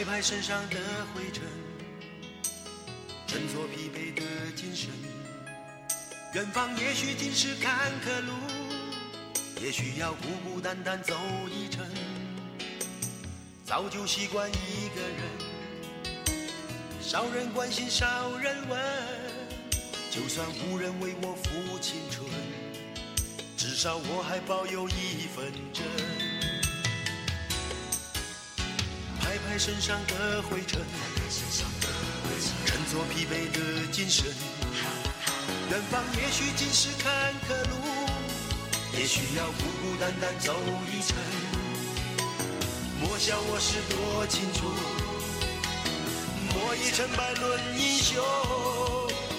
[0.00, 0.76] 拍拍身上的
[1.12, 1.42] 灰尘
[3.30, 4.22] 振作疲惫的
[4.56, 4.90] 精神。
[6.34, 8.32] 远方也许尽是坎坷路，
[9.62, 11.16] 也许要孤孤单单走
[11.48, 11.86] 一程。
[13.64, 15.22] 早就习惯一个人，
[17.00, 18.82] 少人关心少人问，
[20.10, 22.26] 就算无人为我付青春，
[23.56, 25.86] 至少我还保有一份真。
[29.20, 30.80] 拍拍身上的灰尘，
[32.90, 34.26] 振作疲惫的精神。
[35.70, 37.76] 远方也许尽是坎坷路，
[38.98, 40.56] 也许要孤孤单单走
[40.90, 41.16] 一程。
[43.00, 44.66] 莫笑我是多情处，
[46.52, 48.20] 莫以成败论英雄。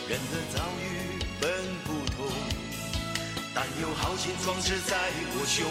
[0.07, 1.51] 人的遭遇本
[1.83, 2.31] 不同，
[3.53, 4.95] 但有豪情壮志在
[5.35, 5.67] 我胸。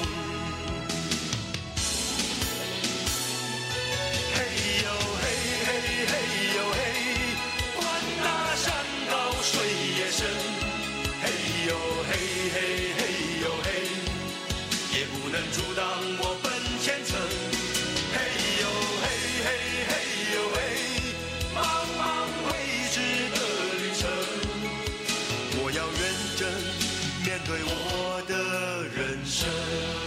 [27.46, 28.34] 对我的
[28.96, 29.99] 人生。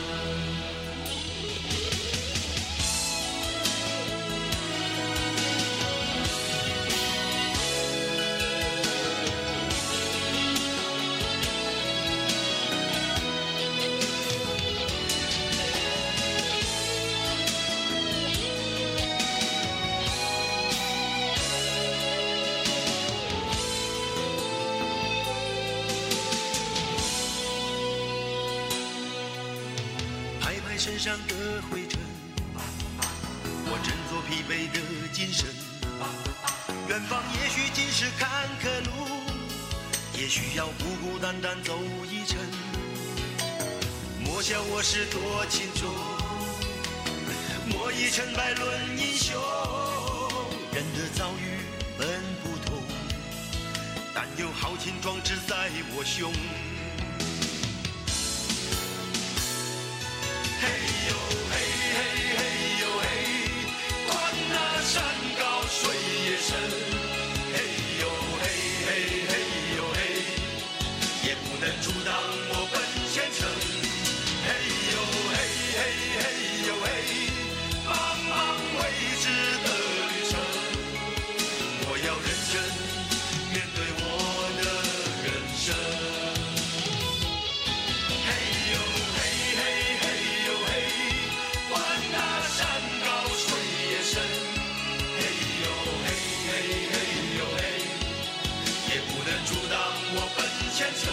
[44.86, 45.90] 是多情种，
[47.70, 49.42] 莫以成败论英雄。
[50.74, 51.62] 人的遭遇
[51.98, 52.06] 本
[52.44, 52.84] 不同，
[54.14, 56.34] 但有豪情壮志在我胸。
[100.84, 101.13] 奔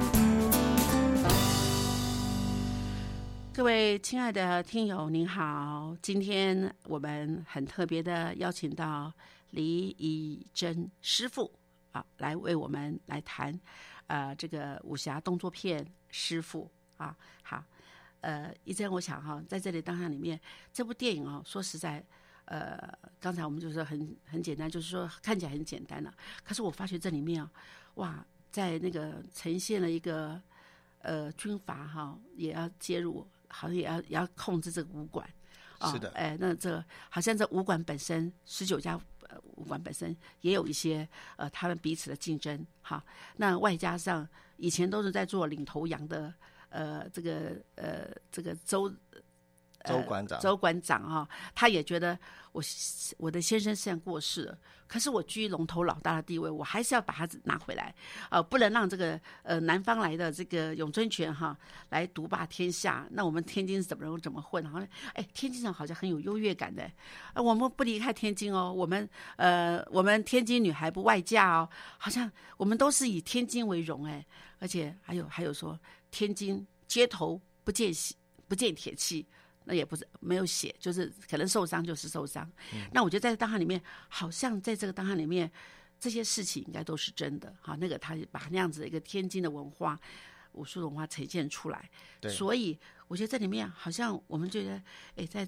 [3.53, 5.93] 各位亲爱的听友，您好！
[6.01, 9.11] 今天我们很特别的邀请到
[9.49, 11.51] 李以珍师傅
[11.91, 13.53] 啊，来为我们来谈，
[14.07, 17.61] 呃，这个武侠动作片师傅啊，好，
[18.21, 20.39] 呃，以珍，我想哈，在这里当下里面，
[20.71, 22.01] 这部电影哦，说实在，
[22.45, 26.13] 呃，刚才我们就说很很简单，就是说看起来很简单了、
[26.45, 27.51] 可是我发觉这里面啊，
[27.95, 30.41] 哇，在那个呈现了一个
[30.99, 33.27] 呃军阀哈，也要介入。
[33.51, 35.27] 好像也要也要控制这个武馆，
[35.77, 36.09] 啊是的。
[36.11, 43.03] 哎，那这好像这武馆本身十九家呃武馆本身也有一些呃他们彼此的竞争，哈，
[43.35, 46.33] 那外加上以前都是在做领头羊的
[46.69, 49.19] 呃这个呃这个周呃
[49.85, 52.17] 周馆长周馆长哈、他也觉得
[52.51, 52.61] 我
[53.17, 57.93] 我的先生虽然过世了，可是我居龙头老大的地位，我还是要把他拿回来，
[58.29, 61.57] 呃，不能让这个呃南方来的这个咏春拳哈
[61.89, 63.07] 来独霸天下。
[63.11, 64.63] 那我们天津是怎么能怎么混？
[64.65, 66.89] 好像哎，天津人好像很有优越感的，
[67.33, 74.25] 呃，我们不离开天津哦，我们呃我们天津女孩不外嫁哦，好像我们都是以天津为荣哎，
[74.59, 75.79] 而且还有还有说
[76.11, 78.13] 天津街头不见血
[78.47, 79.25] 不见铁器。
[79.65, 82.49] 那也不是没有写，就是可能受伤就是受伤。
[82.91, 85.49] 那我觉得在档案里面，好像在这个档案里面，
[85.99, 87.53] 这些事情应该都是真的。
[87.61, 89.99] 哈，那个他把那样子的一个天津的文化、
[90.53, 91.89] 武术文化呈现出来。
[92.19, 94.81] 对所以我觉得这里面好像我们觉得，
[95.15, 95.47] 哎，在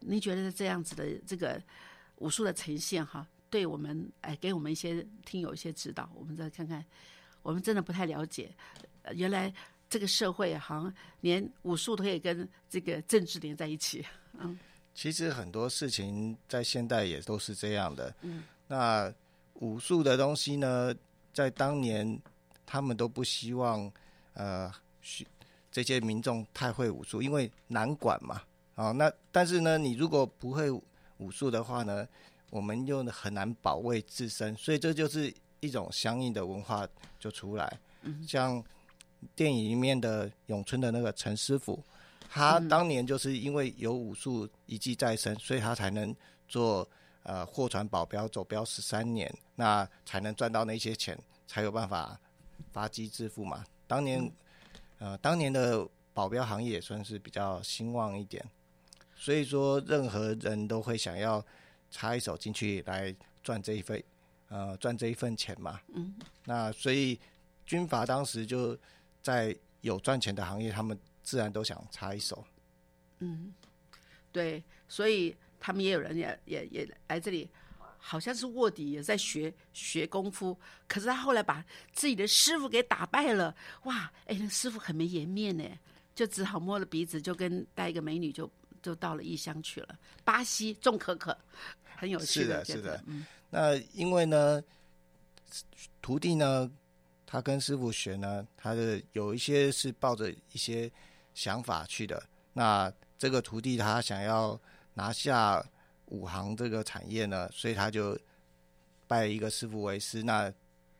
[0.00, 1.62] 您觉得这样子的这个
[2.16, 6.84] 武术的呈现，哈，对我们哎给我们一些听友一些指导，我们再看看，
[7.42, 8.54] 我们真的不太了解，
[9.02, 9.54] 呃原来。
[9.92, 14.02] 这个社会好像连武术都可以跟这个政治连在一起，
[14.94, 18.14] 其实很多事情在现代也都是这样的。
[18.22, 19.12] 嗯，那
[19.56, 20.94] 武术的东西呢，
[21.34, 22.18] 在当年
[22.64, 23.92] 他们都不希望
[24.32, 25.28] 呃许
[25.70, 28.40] 这些民众太会武术，因为难管嘛。
[28.74, 30.70] 啊，那但是呢，你如果不会
[31.18, 32.08] 武术的话呢，
[32.48, 37.78] 我们又很难保卫自身，所以这就是一种相应的文化就出来。
[38.04, 38.64] 嗯像
[39.34, 41.82] 电影里面的咏春的那个陈师傅，
[42.28, 46.14] 他当年就是因为有武术一技在身，所以他才能
[46.48, 46.88] 做
[47.22, 52.18] 呃货船保镖，走镖十三年，那才能赚到那些钱，才有办法
[52.72, 53.64] 发迹致富嘛。
[53.86, 54.30] 当年
[54.98, 58.44] 呃当年的保镖行业也算是比较兴旺一点，
[59.14, 61.44] 所以说任何人都会想要
[61.90, 64.02] 插一手进去来赚这一份
[64.48, 65.80] 呃赚这一份钱嘛。
[65.94, 67.18] 嗯，那所以
[67.64, 68.76] 军阀当时就
[69.22, 72.44] 在有赚钱的行业，他们自然都想插一手。
[73.20, 73.54] 嗯，
[74.32, 77.48] 对，所以他们也有人也也也来这里，
[77.98, 80.58] 好像是卧底，也在学学功夫。
[80.88, 83.54] 可是他后来把自己的师傅给打败了，
[83.84, 85.64] 哇，哎，那师傅很没颜面呢，
[86.14, 88.50] 就只好摸了鼻子，就跟带一个美女就
[88.82, 91.36] 就到了异乡去了，巴西种可可，
[91.96, 94.60] 很有趣是的觉是的嗯那因为呢，
[96.00, 96.68] 徒弟呢，
[97.32, 100.92] 他跟师傅学呢，他的有一些是抱着一些
[101.32, 102.22] 想法去的。
[102.52, 104.60] 那这个徒弟他想要
[104.92, 105.64] 拿下
[106.08, 108.18] 武行这个产业呢，所以他就
[109.06, 110.52] 拜一个师傅为师，那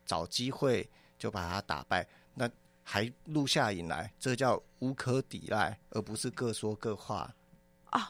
[0.07, 2.49] 找机会就把他打败，那
[2.83, 7.31] 还录下影来，这叫无可抵赖，而不是各说各话。
[7.91, 8.01] 哦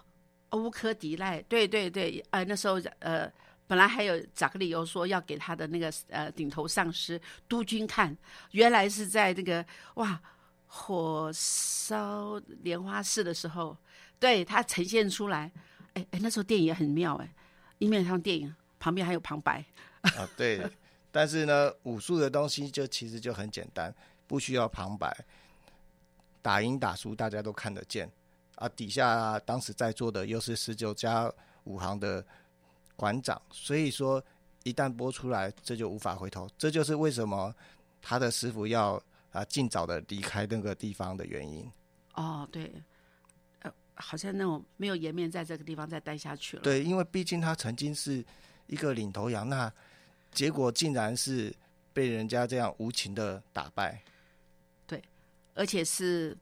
[0.52, 3.28] 无可抵赖，对对对，呃，那时候呃，
[3.66, 8.16] 本来还有找个理由说要给他的那个呃顶头上司督军看，
[8.50, 10.20] 原来是在这个哇
[10.66, 13.76] 火烧莲花寺的时候，
[14.18, 15.50] 对他呈现出来，
[15.94, 17.34] 哎哎，那时候电影也很妙哎，
[17.78, 19.64] 一面上电影旁边还有旁白，
[20.02, 20.60] 啊，对。
[21.14, 23.94] 但是呢，武术的东西就其实就很简单，
[24.26, 25.14] 不需要旁白，
[26.40, 28.10] 打赢打输大家都看得见。
[28.54, 31.30] 啊，底下、当时在座的又是十九家
[31.64, 32.24] 武行的
[33.02, 34.24] 馆长，所以说
[34.62, 36.48] 一旦播出来，这就无法回头。
[36.56, 37.52] 这就是为什么
[38.00, 41.68] 他的师傅要啊尽早的离开那个地方的原因。
[42.14, 42.72] 哦对，
[43.62, 48.24] 呃，好像那种没有颜面在这个地方再待下去了，对，因为毕竟他曾经是
[48.68, 49.72] 一个领头羊，那
[50.30, 51.52] 结果竟然是
[51.92, 54.00] 被人家这样无情的打败。
[54.86, 55.02] 对
[55.54, 56.38] 而且是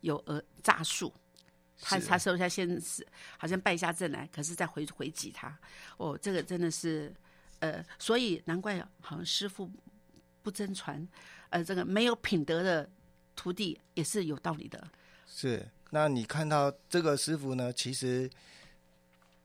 [0.00, 1.14] 有呃诈术。
[1.80, 3.06] 他他说他先是
[3.36, 5.56] 好像败下阵来，可是再回回击他，
[5.96, 7.12] 哦，这个真的是，
[7.58, 9.70] 呃，所以难怪好像师傅
[10.42, 11.06] 不真传，
[11.50, 12.88] 呃，这个没有品德的
[13.34, 14.88] 徒弟也是有道理的。
[15.26, 18.30] 是，那你看到这个师傅呢，其实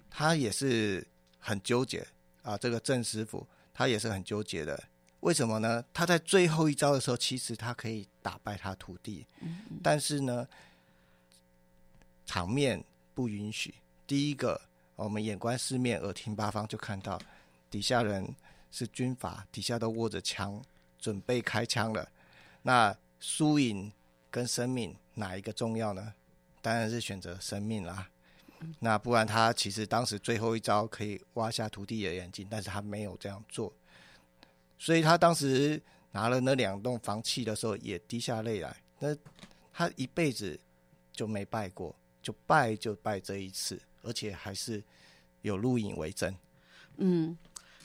[0.09, 1.05] 他也是
[1.39, 2.05] 很纠结
[2.43, 2.57] 啊。
[2.57, 4.81] 这个郑师傅他也是很纠结的，
[5.21, 5.83] 为什么呢？
[5.93, 9.25] 他在最后一招的时候，其实他可以打败他徒弟，
[9.81, 10.47] 但是呢，
[12.29, 12.83] 场面
[13.15, 13.73] 不允许。
[14.05, 14.61] 第一个，
[14.95, 17.19] 我们眼观四面，耳听八方，就看到
[17.71, 18.35] 底下人
[18.69, 20.63] 是军阀，底下都握着枪，
[20.99, 22.07] 准备开枪了。
[22.61, 23.91] 那输赢
[24.29, 26.13] 跟生命哪一个重要呢？
[26.61, 28.07] 当然是选择生命啦。
[28.77, 33.73] 那不然他其实当时最后一招可以挖下徒弟的眼睛，但是他没有这样做，
[34.77, 38.77] 所以他当时拿了那两栋房契的时候也滴下泪来。
[38.99, 39.17] 那
[39.73, 40.59] 他一辈子
[41.11, 44.83] 就没拜过，就拜就拜这一次，而且还是
[45.41, 46.35] 有录影为证。
[46.97, 47.37] 嗯，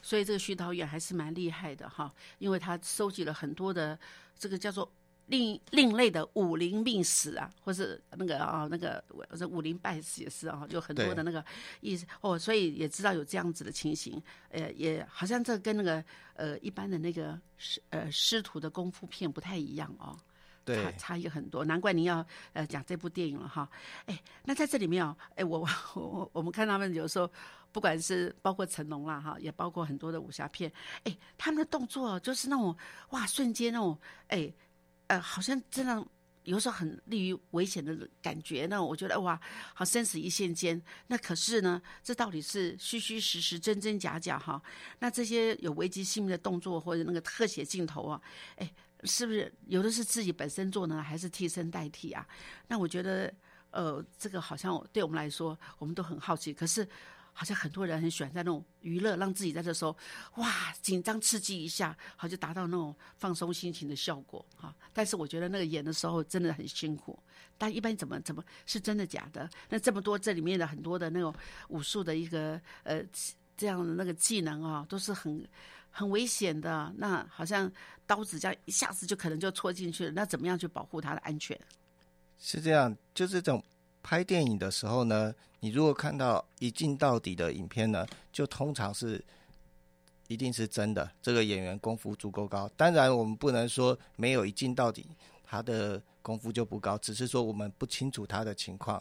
[0.03, 3.99] 所以这个徐导演还是蛮厉害的哈，因为他收集了很多的
[4.37, 4.91] 这个叫做
[5.27, 9.03] 另另类的武林秘史啊，或是那个啊那个
[9.39, 11.43] 这武林拜史也是啊，就很多的那个
[11.81, 14.21] 意思哦，所以也知道有这样子的情形，
[14.51, 16.05] 呃，也好像这跟那个
[16.35, 20.19] 呃一般的那个师呃师徒的功夫片不太一样哦。
[20.67, 23.69] 差对，差异很多，难怪您要呃讲这部电影了哈。
[24.07, 25.61] 哎，那在这里面哦，哎，我
[25.95, 27.31] 我我我们看他们有时候，
[27.73, 30.73] 不管是包括成龙啦哈，也包括很多的武侠片，
[31.05, 32.77] 哎，他们的动作就是那种
[33.11, 33.99] 哇，瞬间那种
[34.29, 34.53] 哎
[35.09, 36.07] 呃，好像真的。
[36.45, 39.41] 有时候很利于危险的感觉，那我觉得哇，
[39.73, 40.79] 好生死一线间。
[41.07, 44.63] 那可是呢，这到底是虚虚实实、真真假假哈？
[44.99, 48.21] 那这些有危及性命的动作或者那个特写镜头啊，
[48.57, 48.71] 哎，
[49.05, 52.27] 是不是有的是自己本身做呢，还是替身代替啊？
[52.69, 53.33] 那我觉得，
[53.71, 56.55] 呃，这个好像对我们来说，我们都很好奇。
[56.55, 56.89] 可是，
[57.33, 59.97] 好像很多人很喜欢在那种娱乐，让自己在这时候，
[60.37, 64.75] 哇，紧张刺激一下，好就达到那种放松心情的效果哈。
[64.93, 67.19] 但是我觉得那个演的时候真的很辛苦。
[67.59, 69.49] 但一般怎么怎么是真的假的？
[69.69, 71.35] 那这么多这里面的很多的那种
[71.69, 73.03] 武术的一个呃
[73.57, 75.47] 这样的那个技能啊，都是很。
[75.97, 77.71] 很危险的，那好像
[78.05, 81.57] 刀子这样一下子就可能就戳进去了，那怎么样去保护他的安全？
[82.37, 83.63] 是这样，就这种
[84.03, 89.25] 拍电影的时候呢，你如果看到一镜到底的影片呢，就通常是
[90.27, 92.69] 一定是真的，这个演员功夫足够高。
[92.77, 95.07] 当然，我们不能说没有一镜到底，
[95.45, 99.01] 他的功夫就不高，只是说我们不清楚他的情况。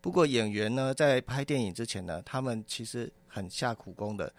[0.00, 4.32] 不过演员呢，在拍电影之前呢，他们其实很下苦功的。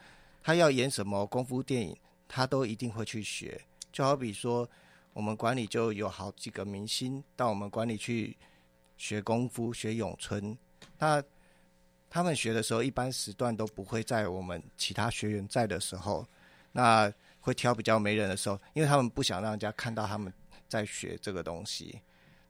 [0.43, 3.59] 他要演什么功夫电影，他都一定会去学。
[3.93, 4.69] 就好比说，
[5.13, 8.35] 我们馆里就有好几个明星到我们馆里去
[8.97, 10.57] 学功夫、学咏春。
[10.99, 11.23] 那
[12.09, 16.27] 他们学的时候，一般时段都不会在我们其他学员在的时候，
[16.73, 20.33] 那会挑比较没人的时候，因为他们不想让人家看到他们
[20.67, 22.01] 在学这个东西。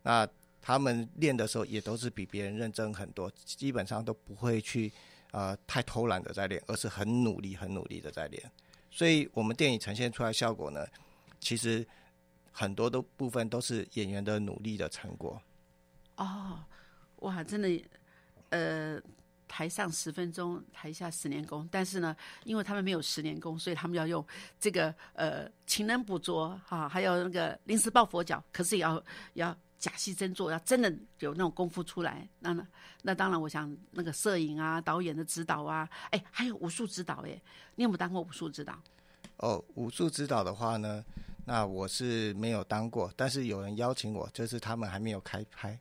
[0.02, 0.28] 那
[0.60, 4.91] 他们练的时候也都是比别人认真很多，基本上都不会去。
[5.34, 8.52] 呃，太偷懒的在练，而是很努力、很努力的在练，
[8.92, 10.86] 所以我们电影呈现出来效果呢，
[11.40, 11.84] 其实
[12.52, 15.42] 很多的部分都是演员的努力的成果。
[16.18, 16.64] 哦，
[17.16, 17.84] 哇，真的，
[18.50, 19.02] 呃，
[19.48, 21.68] 台上十分钟，台下十年功。
[21.72, 24.24] 但是呢，因为他们没有十年功，所以他们要用
[24.60, 29.04] 这个呃勤能补拙哈，还有那个临时抱佛脚，可是也要
[29.34, 29.58] 要。
[29.84, 32.56] 假戏真做，要真的有那种功夫出来，那
[33.02, 37.32] 那当然，我想那个摄影啊、导演的指导啊，哎，还有武术指导，哎，
[37.76, 38.82] 你有没有当过武术指导？
[39.40, 41.04] 哦，武术指导的话呢，
[41.44, 45.78] 那我是没有当过，但是有人邀请我，就是他们还没有开拍。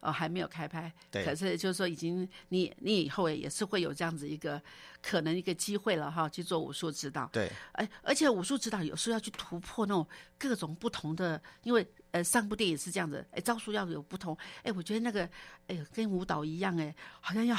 [0.00, 4.60] 哦，还没有开拍，对，可是就是说，已经你你以后也是会有这样子一个
[5.00, 7.26] 可能一个机会了哈，去做武术指导。
[7.32, 10.06] 对，而，而且武术指导有时候要去突破那种
[10.36, 15.28] 各种不同的，因为呃，上部电影是这样子，哎，招数要有不同，哎，我觉得那个
[15.66, 17.56] 哎，跟舞蹈一样，哎，好像要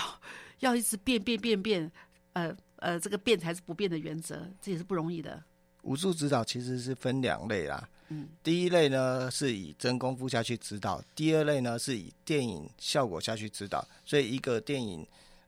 [0.60, 1.92] 要一直变变变变，
[2.34, 5.44] 呃呃，这个变才是不变的原则，这也是不容易的。
[5.82, 7.90] 武术指导其实是分两类啦。
[8.10, 13.86] 嗯，第一类呢是以真功夫下去指导，第二类呢是以电影效果下去指导。
[14.06, 15.06] 所以一个电影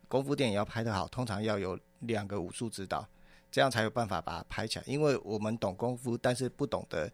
[0.07, 3.07] 功夫电影要拍得好，通常要有两个武术指导，
[3.51, 4.85] 这样才有办法把它拍起来。
[4.87, 7.11] 因为我们懂功夫，但是不懂得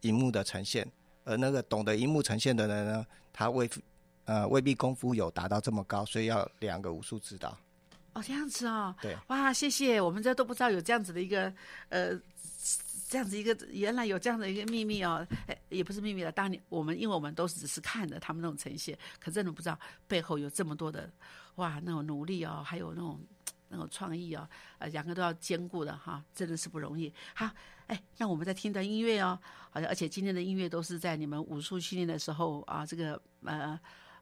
[0.00, 0.86] 荧幕的呈现，
[1.26, 3.68] 而那个懂得荧幕呈现的人呢，他未
[4.24, 7.54] 呃未必功夫有达到这么高，所以要两个武术指导。
[8.14, 11.52] 哦，这样子哦，对，哇，谢谢，我们这都不知道有这样子的一个
[11.90, 12.18] 呃。
[13.08, 16.32] 这样子一个原来有这样的一个秘密哦，哎，也不是秘密了。
[16.32, 21.08] 当年我们因为我们都是只是看着他们那种呈现，可真的不知道背后有这么多的
[21.54, 23.20] 哇那种努力哦，还有那种
[23.68, 24.48] 那种创意哦，
[24.78, 27.12] 呃，两个都要兼顾的哈，真的是不容易。
[27.32, 27.48] 好，
[27.86, 29.38] 哎，那我们再听段音乐哦，
[29.70, 33.78] 好像而且今天的音乐都是在你们武术训练的时候啊，这个呃，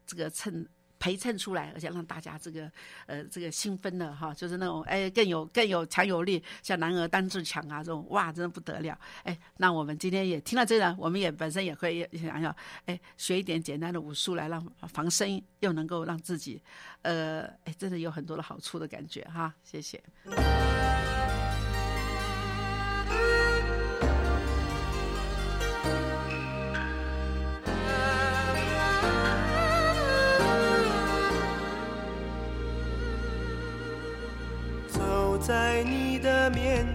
[0.06, 0.66] 这个趁。
[0.96, 2.70] 陪衬出来，而且让大家这个
[3.04, 9.38] 呃这个兴奋的哈，就是那种哎更有更有强有力，像男儿当自强啊这种哇，真的不得了哎。
[9.58, 12.56] 那我们今天也听到这个，我们也本身也会想要
[12.86, 16.62] 哎学一点简单的武术来让防身，又能够让自己
[17.02, 19.52] 呃哎真的有很多的好处的感觉哈。
[19.62, 20.02] 谢谢。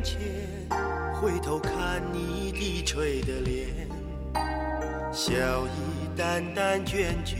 [0.03, 0.19] 前，
[1.13, 3.67] 回头看你低垂的脸，
[5.11, 5.31] 笑
[5.67, 7.37] 意淡淡倦倦，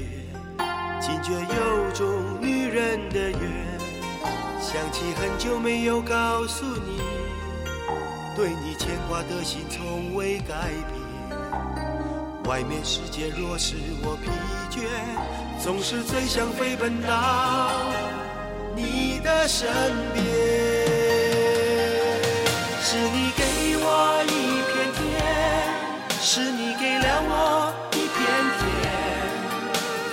[0.99, 2.07] 惊觉有种
[2.41, 3.39] 女人的缘。
[4.61, 6.99] 想起很久没有告诉你，
[8.35, 10.99] 对你牵挂的心从未改变。
[12.45, 14.29] 外面世界若使我疲
[14.69, 17.91] 倦，总是最想飞奔到
[18.75, 19.67] 你的身
[20.13, 20.68] 边。
[22.91, 23.43] 是你给
[23.77, 23.85] 我
[24.25, 25.05] 一片天，
[26.19, 28.17] 是你给了我一片
[28.57, 28.65] 天，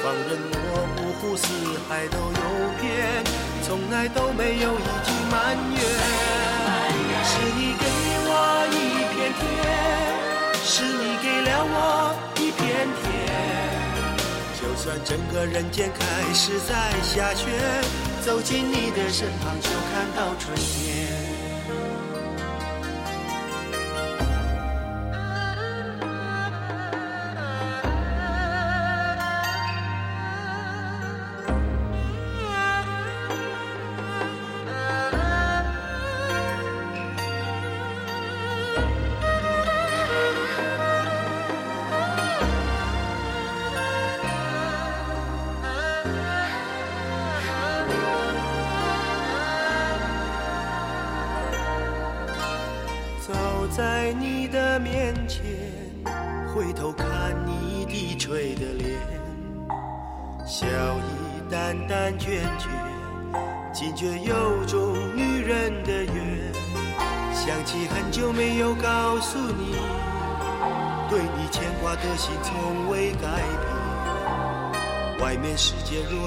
[0.04, 1.48] 放任我五湖四
[1.88, 2.42] 海都游
[2.78, 3.24] 遍，
[3.66, 5.80] 从来都没有一句埋怨。
[7.24, 7.88] 是你给
[8.28, 8.76] 我一
[9.08, 9.42] 片天，
[10.62, 12.60] 是你给了我一片
[13.00, 13.08] 天。
[14.60, 16.04] 就算整个人间开
[16.34, 17.48] 始在下雪，
[18.20, 21.25] 走进你的身旁就看到春天。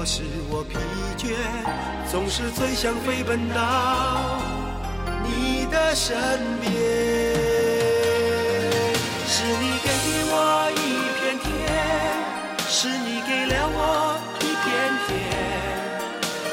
[0.00, 0.78] 若使我疲
[1.18, 1.36] 倦，
[2.10, 4.40] 总是最想飞奔到
[5.24, 6.16] 你的身
[6.60, 6.70] 边。
[9.28, 9.88] 是你给
[10.32, 10.80] 我一
[11.20, 11.48] 片天，
[12.66, 14.68] 是你给了我一片
[15.06, 15.10] 天，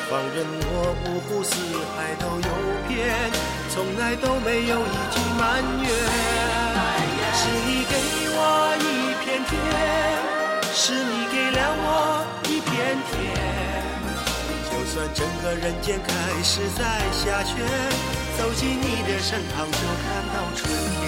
[0.10, 0.72] 放任我
[1.06, 1.56] 五湖四
[1.96, 2.50] 海都游
[2.88, 3.16] 遍，
[3.70, 5.88] 从来都没有一句埋怨。
[7.34, 7.96] 是你给
[8.36, 8.40] 我
[8.82, 9.56] 一片天，
[10.74, 12.26] 是你给了我
[13.10, 13.12] 天。
[14.70, 16.10] 就算整个人间开
[16.44, 17.56] 始在下雪，
[18.38, 20.64] 走进你的身旁就看到春
[21.02, 21.06] 天。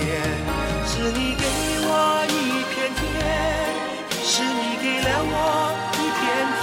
[0.85, 1.45] 是你给
[1.85, 1.89] 我
[2.27, 2.33] 一
[2.73, 3.01] 片天，
[4.23, 5.33] 是你给了我
[5.95, 6.21] 一片
[6.59, 6.61] 天，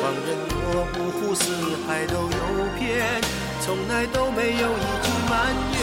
[0.00, 0.28] 放任
[0.64, 1.44] 我五湖四
[1.86, 2.38] 海都游
[2.78, 2.82] 遍，
[3.60, 5.32] 从来都没有一句埋
[5.72, 5.74] 怨。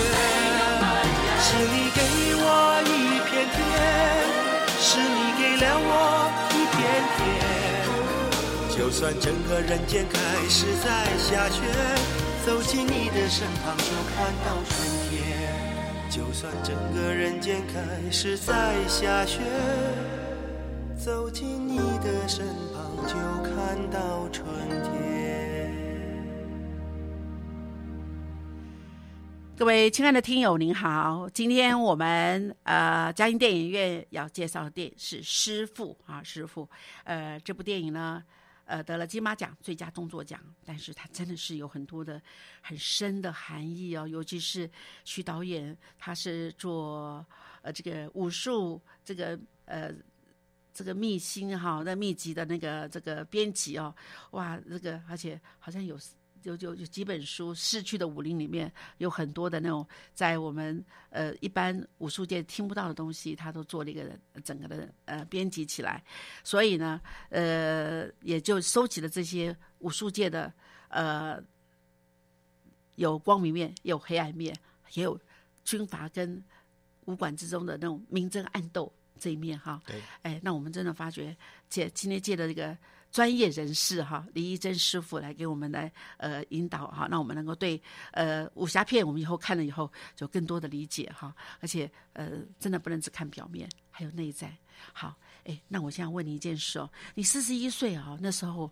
[1.41, 1.99] 是你给
[2.35, 2.43] 我
[2.85, 2.89] 一
[3.29, 3.57] 片天，
[4.79, 5.89] 是你给了我
[6.51, 6.77] 一片
[7.17, 7.38] 天。
[8.89, 10.19] 就算整个人间开
[10.49, 11.61] 始在下雪，
[12.43, 14.73] 走进你的身旁就看到春
[15.05, 15.53] 天。
[16.09, 19.41] 就算整个人间开始在下雪，
[20.97, 23.13] 走进你的身旁就
[23.43, 24.43] 看到春
[24.81, 25.71] 天。
[29.55, 31.29] 各位亲爱的听友，您好！
[31.31, 36.63] 今天我们呃嘉音电影院要介绍的电影是《师傅》啊，《师傅》
[37.03, 38.23] 呃这部电影呢，
[38.69, 42.21] 呃得了金马奖最佳动作奖，但是他真的是有很多的
[42.61, 44.69] 很深的含义哦，尤其是
[45.03, 47.25] 徐导演他是做
[47.61, 49.93] 呃这个武术这个呃。
[50.71, 53.93] 这个秘辛哈，那秘籍的那个这个编辑哦，
[54.31, 55.99] 哇，这个而且好像有
[56.43, 66.03] 有有有几本书，《逝去的武林》里面有很多的那种在我们呃一般武术界听不到的东西，他都做了一个整个的呃编辑起来，
[66.43, 70.53] 所以呢，呃，也就收集了这些武术界的
[70.89, 71.41] 呃
[72.95, 74.55] 有光明面，也有黑暗面，
[74.93, 75.19] 也有
[75.63, 76.43] 军阀跟
[77.05, 79.81] 武馆之中的那种明争暗斗这一面哈。
[79.85, 81.35] 对，哎，那我们真的发觉
[81.69, 82.77] 借今天借的这个
[83.11, 87.81] 专业人士哈，李义珍师傅来给我们来呃引导哈，让我们能够对
[88.11, 94.55] 呃武侠片我们以后看了以后就更多的理解哈，而且呃真的不能只看表面，还有内在。
[94.93, 98.71] 好，哎，那我现在问你一件事哦，你四十一岁啊，那时候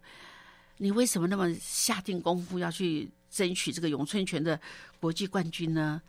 [0.78, 4.60] 你为什么那么下定功夫要去争取这个咏春拳的
[5.00, 6.02] 国际冠军呢？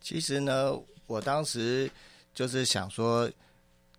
[0.00, 0.72] 其实呢，
[1.06, 1.90] 我当时
[2.32, 3.30] 就是想说，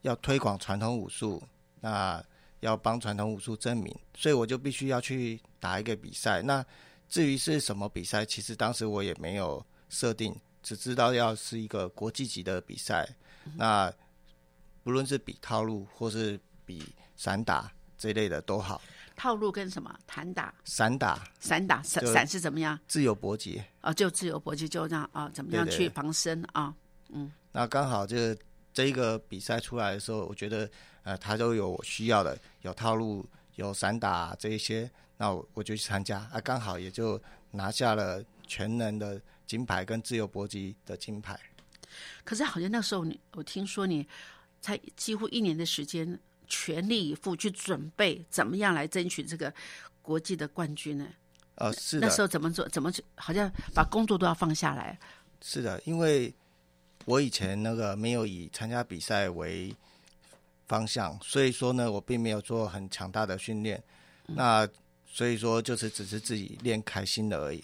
[0.03, 1.41] 要推广传统武术，
[1.79, 2.23] 那
[2.61, 6.41] 要帮传统武术证明，所以我就必须要去打一个比赛。
[6.41, 6.65] 那
[7.09, 13.07] 至于是什么比赛，其实当时我也没有设定，只知道要是一个国际级的比赛。
[13.55, 13.91] 那
[14.83, 16.81] 不论是比套路或是比
[17.17, 18.81] 散打这一类的都好，
[19.15, 22.79] 套路跟什么弹打、散打散打、散散是怎么样？
[22.87, 23.61] 自由搏击。
[23.81, 26.73] 啊，就自由搏击就这样啊，怎么样去防身啊？
[27.09, 28.33] 嗯那刚好这
[28.73, 30.69] 这一个比赛出来的时候，我觉得
[31.03, 41.39] 呃，他都有我需要的，有套路，有散打这一些，那我我就去参加啊，刚好也就拿下了全能的金牌跟自由搏击的金牌。
[42.23, 44.07] 可是好像那时候你，我听说你
[44.61, 46.17] 才几乎一年的时间，
[46.47, 49.53] 全力以赴去准备，怎么样来争取这个
[50.01, 51.07] 国际的冠军呢？
[51.55, 52.67] 呃，是的那，时候怎么做？
[52.69, 53.03] 怎么去？
[53.15, 54.97] 好像把工作都要放下来。
[55.41, 56.33] 是的，因为
[57.05, 59.75] 我以前那个没有以参加比赛为
[60.67, 63.81] 方向，所以说呢，我并没有做很强大的训练。
[64.27, 64.67] 那
[65.05, 67.63] 所以说就是只是自己练开心的而已。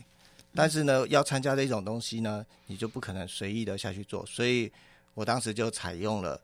[0.53, 4.25] 但是呢，要参加这种东西呢，你就不可能随意的下去做。
[4.25, 4.71] 所以
[5.13, 6.41] 我当时就采用了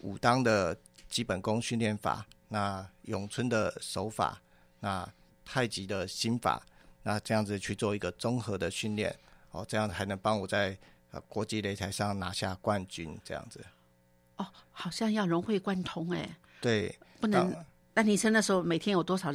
[0.00, 0.76] 武当的
[1.10, 4.40] 基本功训练法，那咏春的手法，
[4.80, 5.06] 那
[5.44, 6.64] 太极的心法，
[7.02, 9.14] 那这样子去做一个综合的训练。
[9.50, 10.78] 哦，这样才能帮我在
[11.16, 13.64] 呃国际擂台上拿下冠军，这样子。
[14.36, 17.54] 哦，好像要融会贯通哎，对，不能。
[17.94, 19.32] 那你生那时候每天有多少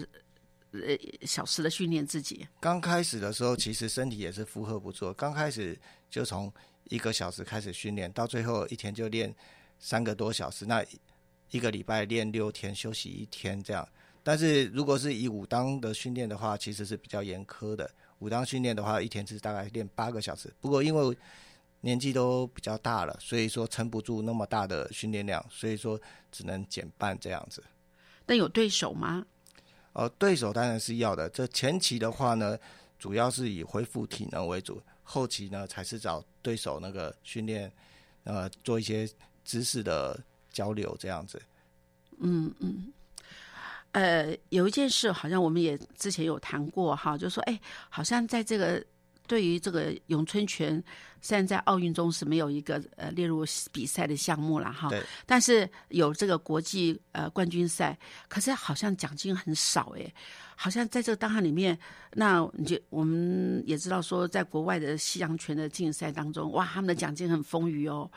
[0.73, 0.81] 呃
[1.23, 2.47] 小时的训练自己？
[2.59, 5.11] 刚开始的时候，其实身体也是负荷不住。
[5.13, 5.77] 刚开始
[6.09, 6.53] 就从
[6.85, 9.33] 一个小时开始训练，到最后一天就练
[9.79, 10.65] 三个多小时。
[10.67, 10.85] 那
[11.49, 13.87] 一个礼拜练六天，休息一天这样。
[14.23, 17.89] 但是如果是以武当的训练的话，其实是比较严苛的。
[18.19, 20.53] 武当训练的话，一天是大概练八个小时。
[20.61, 21.17] 不过因为
[21.81, 25.99] 年纪都比较大了，所以说撑不住那么大的训练量，所以说
[26.31, 27.63] 只能减半这样子。
[28.25, 29.25] 那有对手吗？
[29.93, 31.29] 呃，对手当然是要的。
[31.29, 32.57] 这前期的话呢，
[32.97, 37.69] 主要是以恢复体能为主，后期呢才是找对手那个训练，
[38.23, 39.09] 呃，做一些
[39.43, 40.17] 知识的
[40.49, 41.41] 交流这样子。
[42.19, 42.93] 嗯嗯
[43.91, 47.59] 呃，有一件事好像我们也之前有谈过哈，就说哎，
[47.89, 48.81] 好像在这个
[49.31, 50.83] 对于这个咏春拳，
[51.21, 54.89] 虽然在奥运中是没有一个呃列入比赛的项目了哈，
[55.25, 60.13] 但是有这个国际呃冠军赛，可是好像奖金很少哎，
[60.57, 61.79] 好像在这个档案里面，
[62.11, 68.11] 那你就我们也知道说，在国外的西洋拳的竞赛当中，哇，他们的奖金很丰裕哦。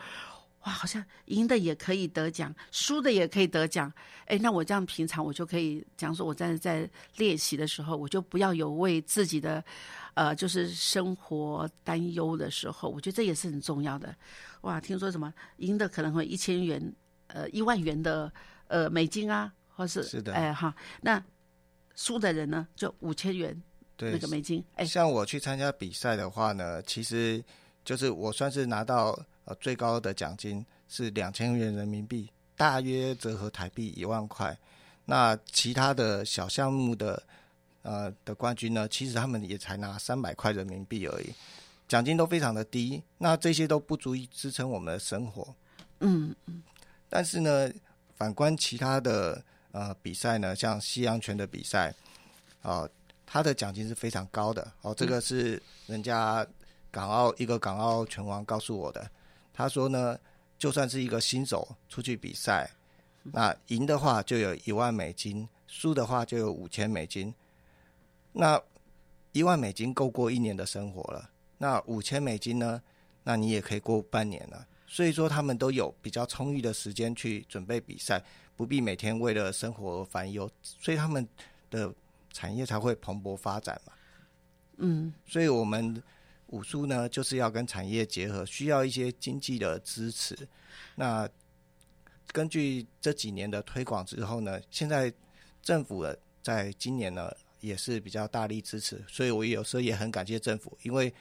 [0.64, 3.92] 哇，好像赢的也可以得奖，输的也可以得奖。
[4.26, 9.62] 哎，那我这样平常我就可以讲说，我在在练习的时候，我就不要有为自己的，
[10.14, 14.14] 呃，就是生活担忧的时候，我觉得这也是很重要的。
[14.62, 16.94] 哇，听说什么赢的可能会一千元，
[17.26, 18.32] 呃，一万元的
[18.68, 21.22] 呃美金啊，或是是的哎哈，那
[21.94, 23.62] 输的人呢就五千元
[23.98, 27.44] 对，那个美金，哎，像我去参加比赛的话呢，其实
[27.84, 34.56] 就是我算是拿到呃最高的奖金是两千元人民币，大约折合台币一万块。
[35.06, 37.22] 那其他的小项目的
[37.82, 41.32] 呃的冠军呢，其实他们也才拿三百块人民币而已，
[41.86, 43.02] 奖金都非常的低。
[43.18, 45.54] 那这些都不足以支撑我们的生活。
[46.00, 46.62] 嗯嗯
[47.10, 47.70] 但是呢，
[48.16, 51.94] 反观其他的呃比赛呢，像西洋拳的比赛，
[52.62, 52.88] 啊，
[53.26, 54.72] 他的奖金是非常高的。
[54.80, 56.46] 哦，这个是人家
[56.90, 59.10] 港澳一个港澳拳王告诉我的。
[59.54, 60.18] 他说呢，
[60.58, 62.68] 就算是一个新手出去比赛，
[63.22, 67.32] 那赢的话就有一万美金，输的话就有五千美金。
[68.32, 68.60] 那
[69.32, 72.82] 一万美金够过一年的生活了，那五千美金呢？
[73.22, 74.66] 那你也可以过半年了。
[74.86, 78.22] 所以说，他们都有比较充裕的时间去准备比赛，
[78.54, 81.26] 不必每天为了生活而烦忧，所以他们
[81.70, 81.92] 的
[82.32, 83.92] 产业才会蓬勃发展嘛。
[84.76, 86.02] 嗯，所以我们
[86.54, 90.38] 武术呢，就是要跟产业结合，需要一些经济的支持。
[90.94, 91.28] 那
[92.28, 95.12] 根据这几年的推广之后呢，现在
[95.60, 97.28] 政府的在今年呢
[97.58, 101.12] 也是比较大力支持，所以我有时候也很感谢政府，因为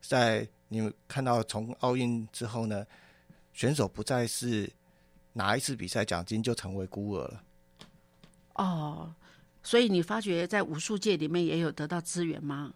[0.00, 2.86] 在你们看到从奥运之后呢，
[3.52, 4.70] 选手不再是
[5.34, 7.42] 拿一次比赛奖金就成为孤儿了。
[8.54, 9.14] 哦，
[9.62, 12.72] 所以你发觉在武术界里面也有得到资源吗？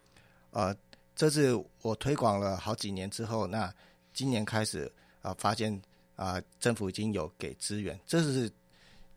[0.51, 0.77] 呃，
[1.17, 3.73] 这是我推广了好几年之后，那
[4.13, 4.91] 今年开始
[5.23, 5.81] 啊、发现
[6.17, 8.51] 啊、政府已经有给资源，这是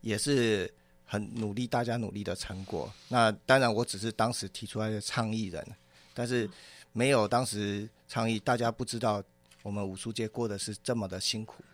[0.00, 0.72] 也是
[1.04, 2.92] 很努力，大家努力的成果。
[3.08, 5.66] 那当然，我只是当时提出来的倡议人，
[6.14, 6.48] 但是
[6.92, 9.22] 没有当时倡议，大家不知道
[9.62, 11.64] 我们武术界过得是这么的辛苦。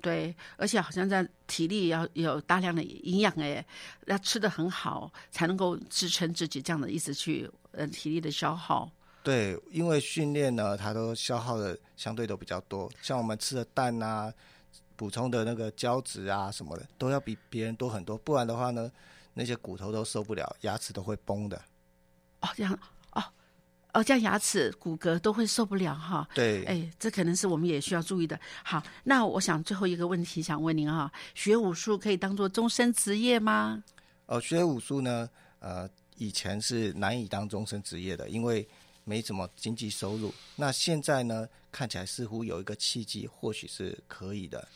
[0.00, 3.64] 对，而且好像在体力要有大量的营养哎，
[4.06, 8.90] 要吃的很好，才能够支撑自己这样的一直去呃体力的消耗。
[9.22, 14.32] 对，因为训练呢，它都消耗的相对都比较多，像我们吃的蛋啊，
[14.96, 18.90] 补充的那个胶质啊什么的，都要比别人多很多，不然的话呢，
[19.32, 21.56] 那些骨头都受不了，牙齿都会崩的。
[22.40, 22.76] 哦，这样
[23.12, 23.22] 哦
[23.92, 26.28] 哦，这样牙齿骨骼都会受不了哈。
[26.34, 28.38] 对，哎，这可能是我们也需要注意的。
[28.64, 33.84] 好，那我想最后一个问题想问您哈，学武术可以当做终身职业吗？
[34.26, 35.28] 哦，学武术呢，
[35.60, 38.66] 呃，以前是难以当终身职业的，因为
[39.04, 40.32] 没什么经济收入。
[40.56, 44.66] 那现在呢，看起来似乎有一个契机，或许是可以的。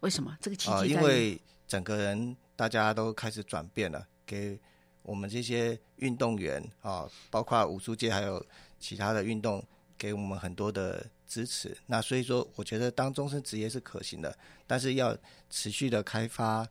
[0.00, 0.92] 为什么这个契啊、机？
[0.92, 4.58] 因为整个人大家都开始转变了，给
[5.02, 8.44] 我们这些运动员啊，包括武术界还有
[8.78, 9.64] 其他的运动，
[9.96, 11.76] 给我们很多的支持。
[11.86, 15.16] 那所以说，我觉得当终身职业是可行的，但是要
[15.48, 16.68] 持续的开发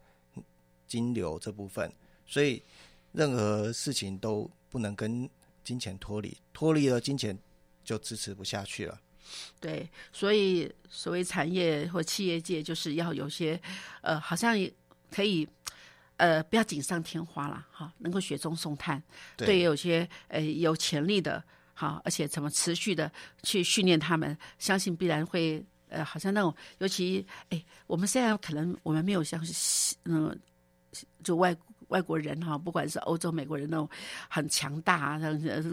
[0.88, 1.92] 金流这部分，
[2.26, 2.62] 所以
[3.14, 5.30] 任何事情都不能跟
[5.72, 7.38] 金钱脱离，脱离了金钱
[7.82, 9.00] 就支持不下去了。
[9.62, 13.58] 对，所以所谓产业或企业界，就是要有些
[14.02, 14.70] 呃，好像也
[15.10, 15.48] 可以
[16.18, 19.02] 呃，不要锦上添花啦，哈，能够雪中送炭。
[19.38, 21.42] 对对，有些呃有潜力的，
[21.74, 23.10] 好，而且怎么持续的
[23.44, 29.42] 去训练他们，相信必然会呃，好像那种，尤其哎，我们现在可能我们没有像
[30.04, 30.38] 嗯，
[31.24, 31.56] 就外
[31.92, 33.88] 外国人哈，不管是欧洲、美国人那种
[34.28, 35.20] 很强大啊，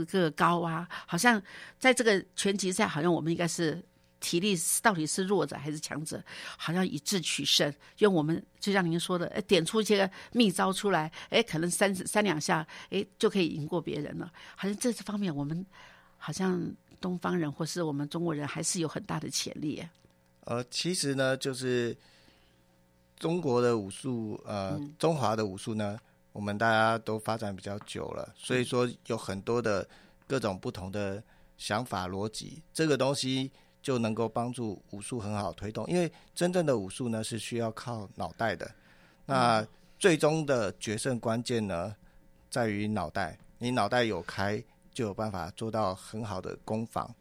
[0.08, 1.42] 个高啊，好像
[1.80, 3.82] 在这个拳击赛，好像我们应该是。
[4.20, 6.20] 体力到底是弱者还是强者？
[6.56, 14.28] 好像以智取胜，用我们就像您说的，哎，点出一些个秘招出来，哎，可能三三两下，哎，就可以赢过别人了。
[14.56, 15.64] 好像这方面，我们
[16.16, 16.60] 好像
[17.00, 19.80] 东方人或是我们中国人还是有很大的潜力。
[20.46, 21.96] 呃，其实呢，就是
[23.20, 25.96] 中国的武术，呃，中华的武术呢，
[26.38, 29.84] 我们大家都发展比较久了，所以说有很多的
[30.24, 31.20] 各种不同的
[31.56, 33.50] 想法逻辑，这个东西
[33.82, 35.84] 就能够帮助武术很好推动。
[35.88, 38.70] 因为真正的武术呢是需要靠脑袋的，
[39.26, 39.66] 那
[39.98, 41.92] 最终的决胜关键呢
[42.48, 44.62] 在于脑袋，你脑袋有开，
[44.94, 47.12] 就有办法做到很好的攻防。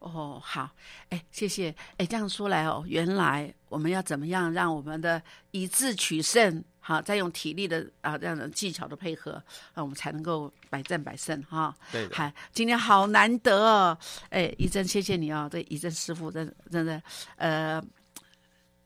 [0.00, 0.68] 哦，好，
[1.08, 9.32] 哎，谢谢，哎，这样说来哦，原来我们要怎么样让我们的以智取胜，好，再用体力的啊这样的技巧的配合，
[9.72, 11.72] 啊，我们才能够百战百胜哈。
[11.92, 13.96] 对的，嗨，今天好难得哦，
[14.30, 17.00] 哎，一真，谢谢你哦，这一真师傅真真的，
[17.36, 17.80] 呃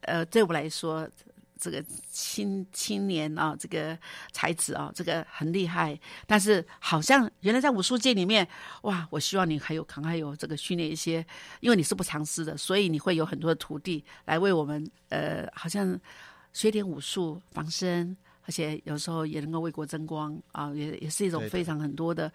[0.02, 1.08] 呃，对我来说，
[1.58, 3.98] 这个青青年啊，这个
[4.30, 5.98] 才子啊，这个很厉害。
[6.26, 8.46] 但是好像原来在武术界里面，
[8.82, 11.26] 哇，我希望你还有可能还有这个训练一些，
[11.60, 15.98] 因为你是不藏私的，所以你会有很多的徒弟来为我们，呃，好像
[16.56, 22.32] 学点武术防身，而且有时候也能够为国争光啊，也也是一种非常很多的。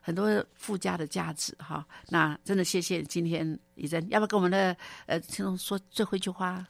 [0.00, 6.66] 很多附加的价值哈，那真的谢谢今天怡珍，要不要跟我们的呃听众说最后一句话？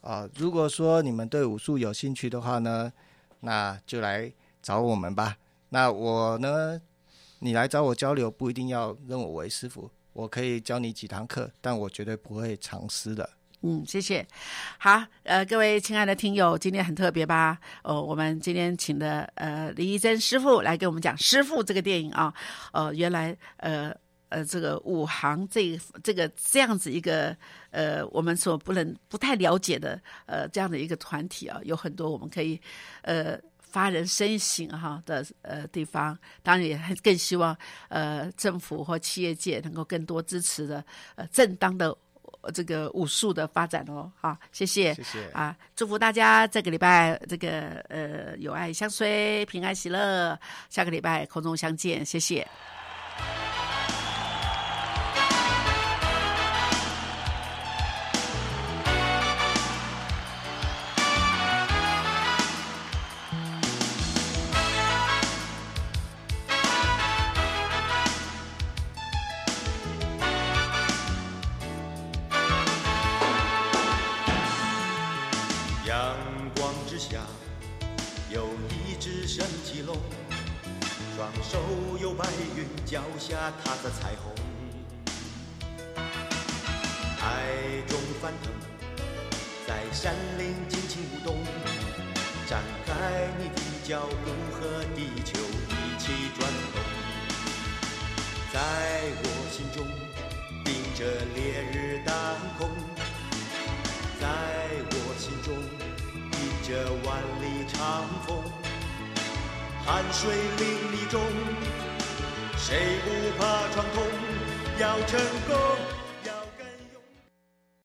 [0.00, 2.92] 啊，如果说你们对武术有兴趣的话呢，
[3.38, 5.36] 那就来找我们吧。
[5.68, 6.80] 那我呢，
[7.38, 13.30] 你来找我交流，不一定要认我为师傅，我可以教你几堂课，但我绝对不会藏私的。
[13.66, 14.26] 嗯，谢谢。
[14.76, 17.58] 好，呃，各位亲爱的听友，今天很特别吧？
[17.82, 22.34] 哦，我们今天请的呃李义珍师傅来给我们讲《师傅》这个电影啊。
[22.72, 23.90] 呃，原来呃
[24.28, 27.34] 呃这个武行这这个这样子一个
[27.70, 32.60] 呃我们所不能不太了解的呃这样的一个团体啊，有很多我们可以
[33.00, 33.40] 呃。
[33.74, 37.58] 发人深省哈的呃地方，当然也很更希望
[37.88, 40.84] 呃政府或企业界能够更多支持的
[41.16, 41.92] 呃正当的
[42.52, 50.38] 这个武术的发展哦，好，谢谢，谢谢啊，祝福大家这个礼拜这个呃有爱相随，平安喜乐，
[50.70, 52.46] 下个礼拜空中相见，谢谢。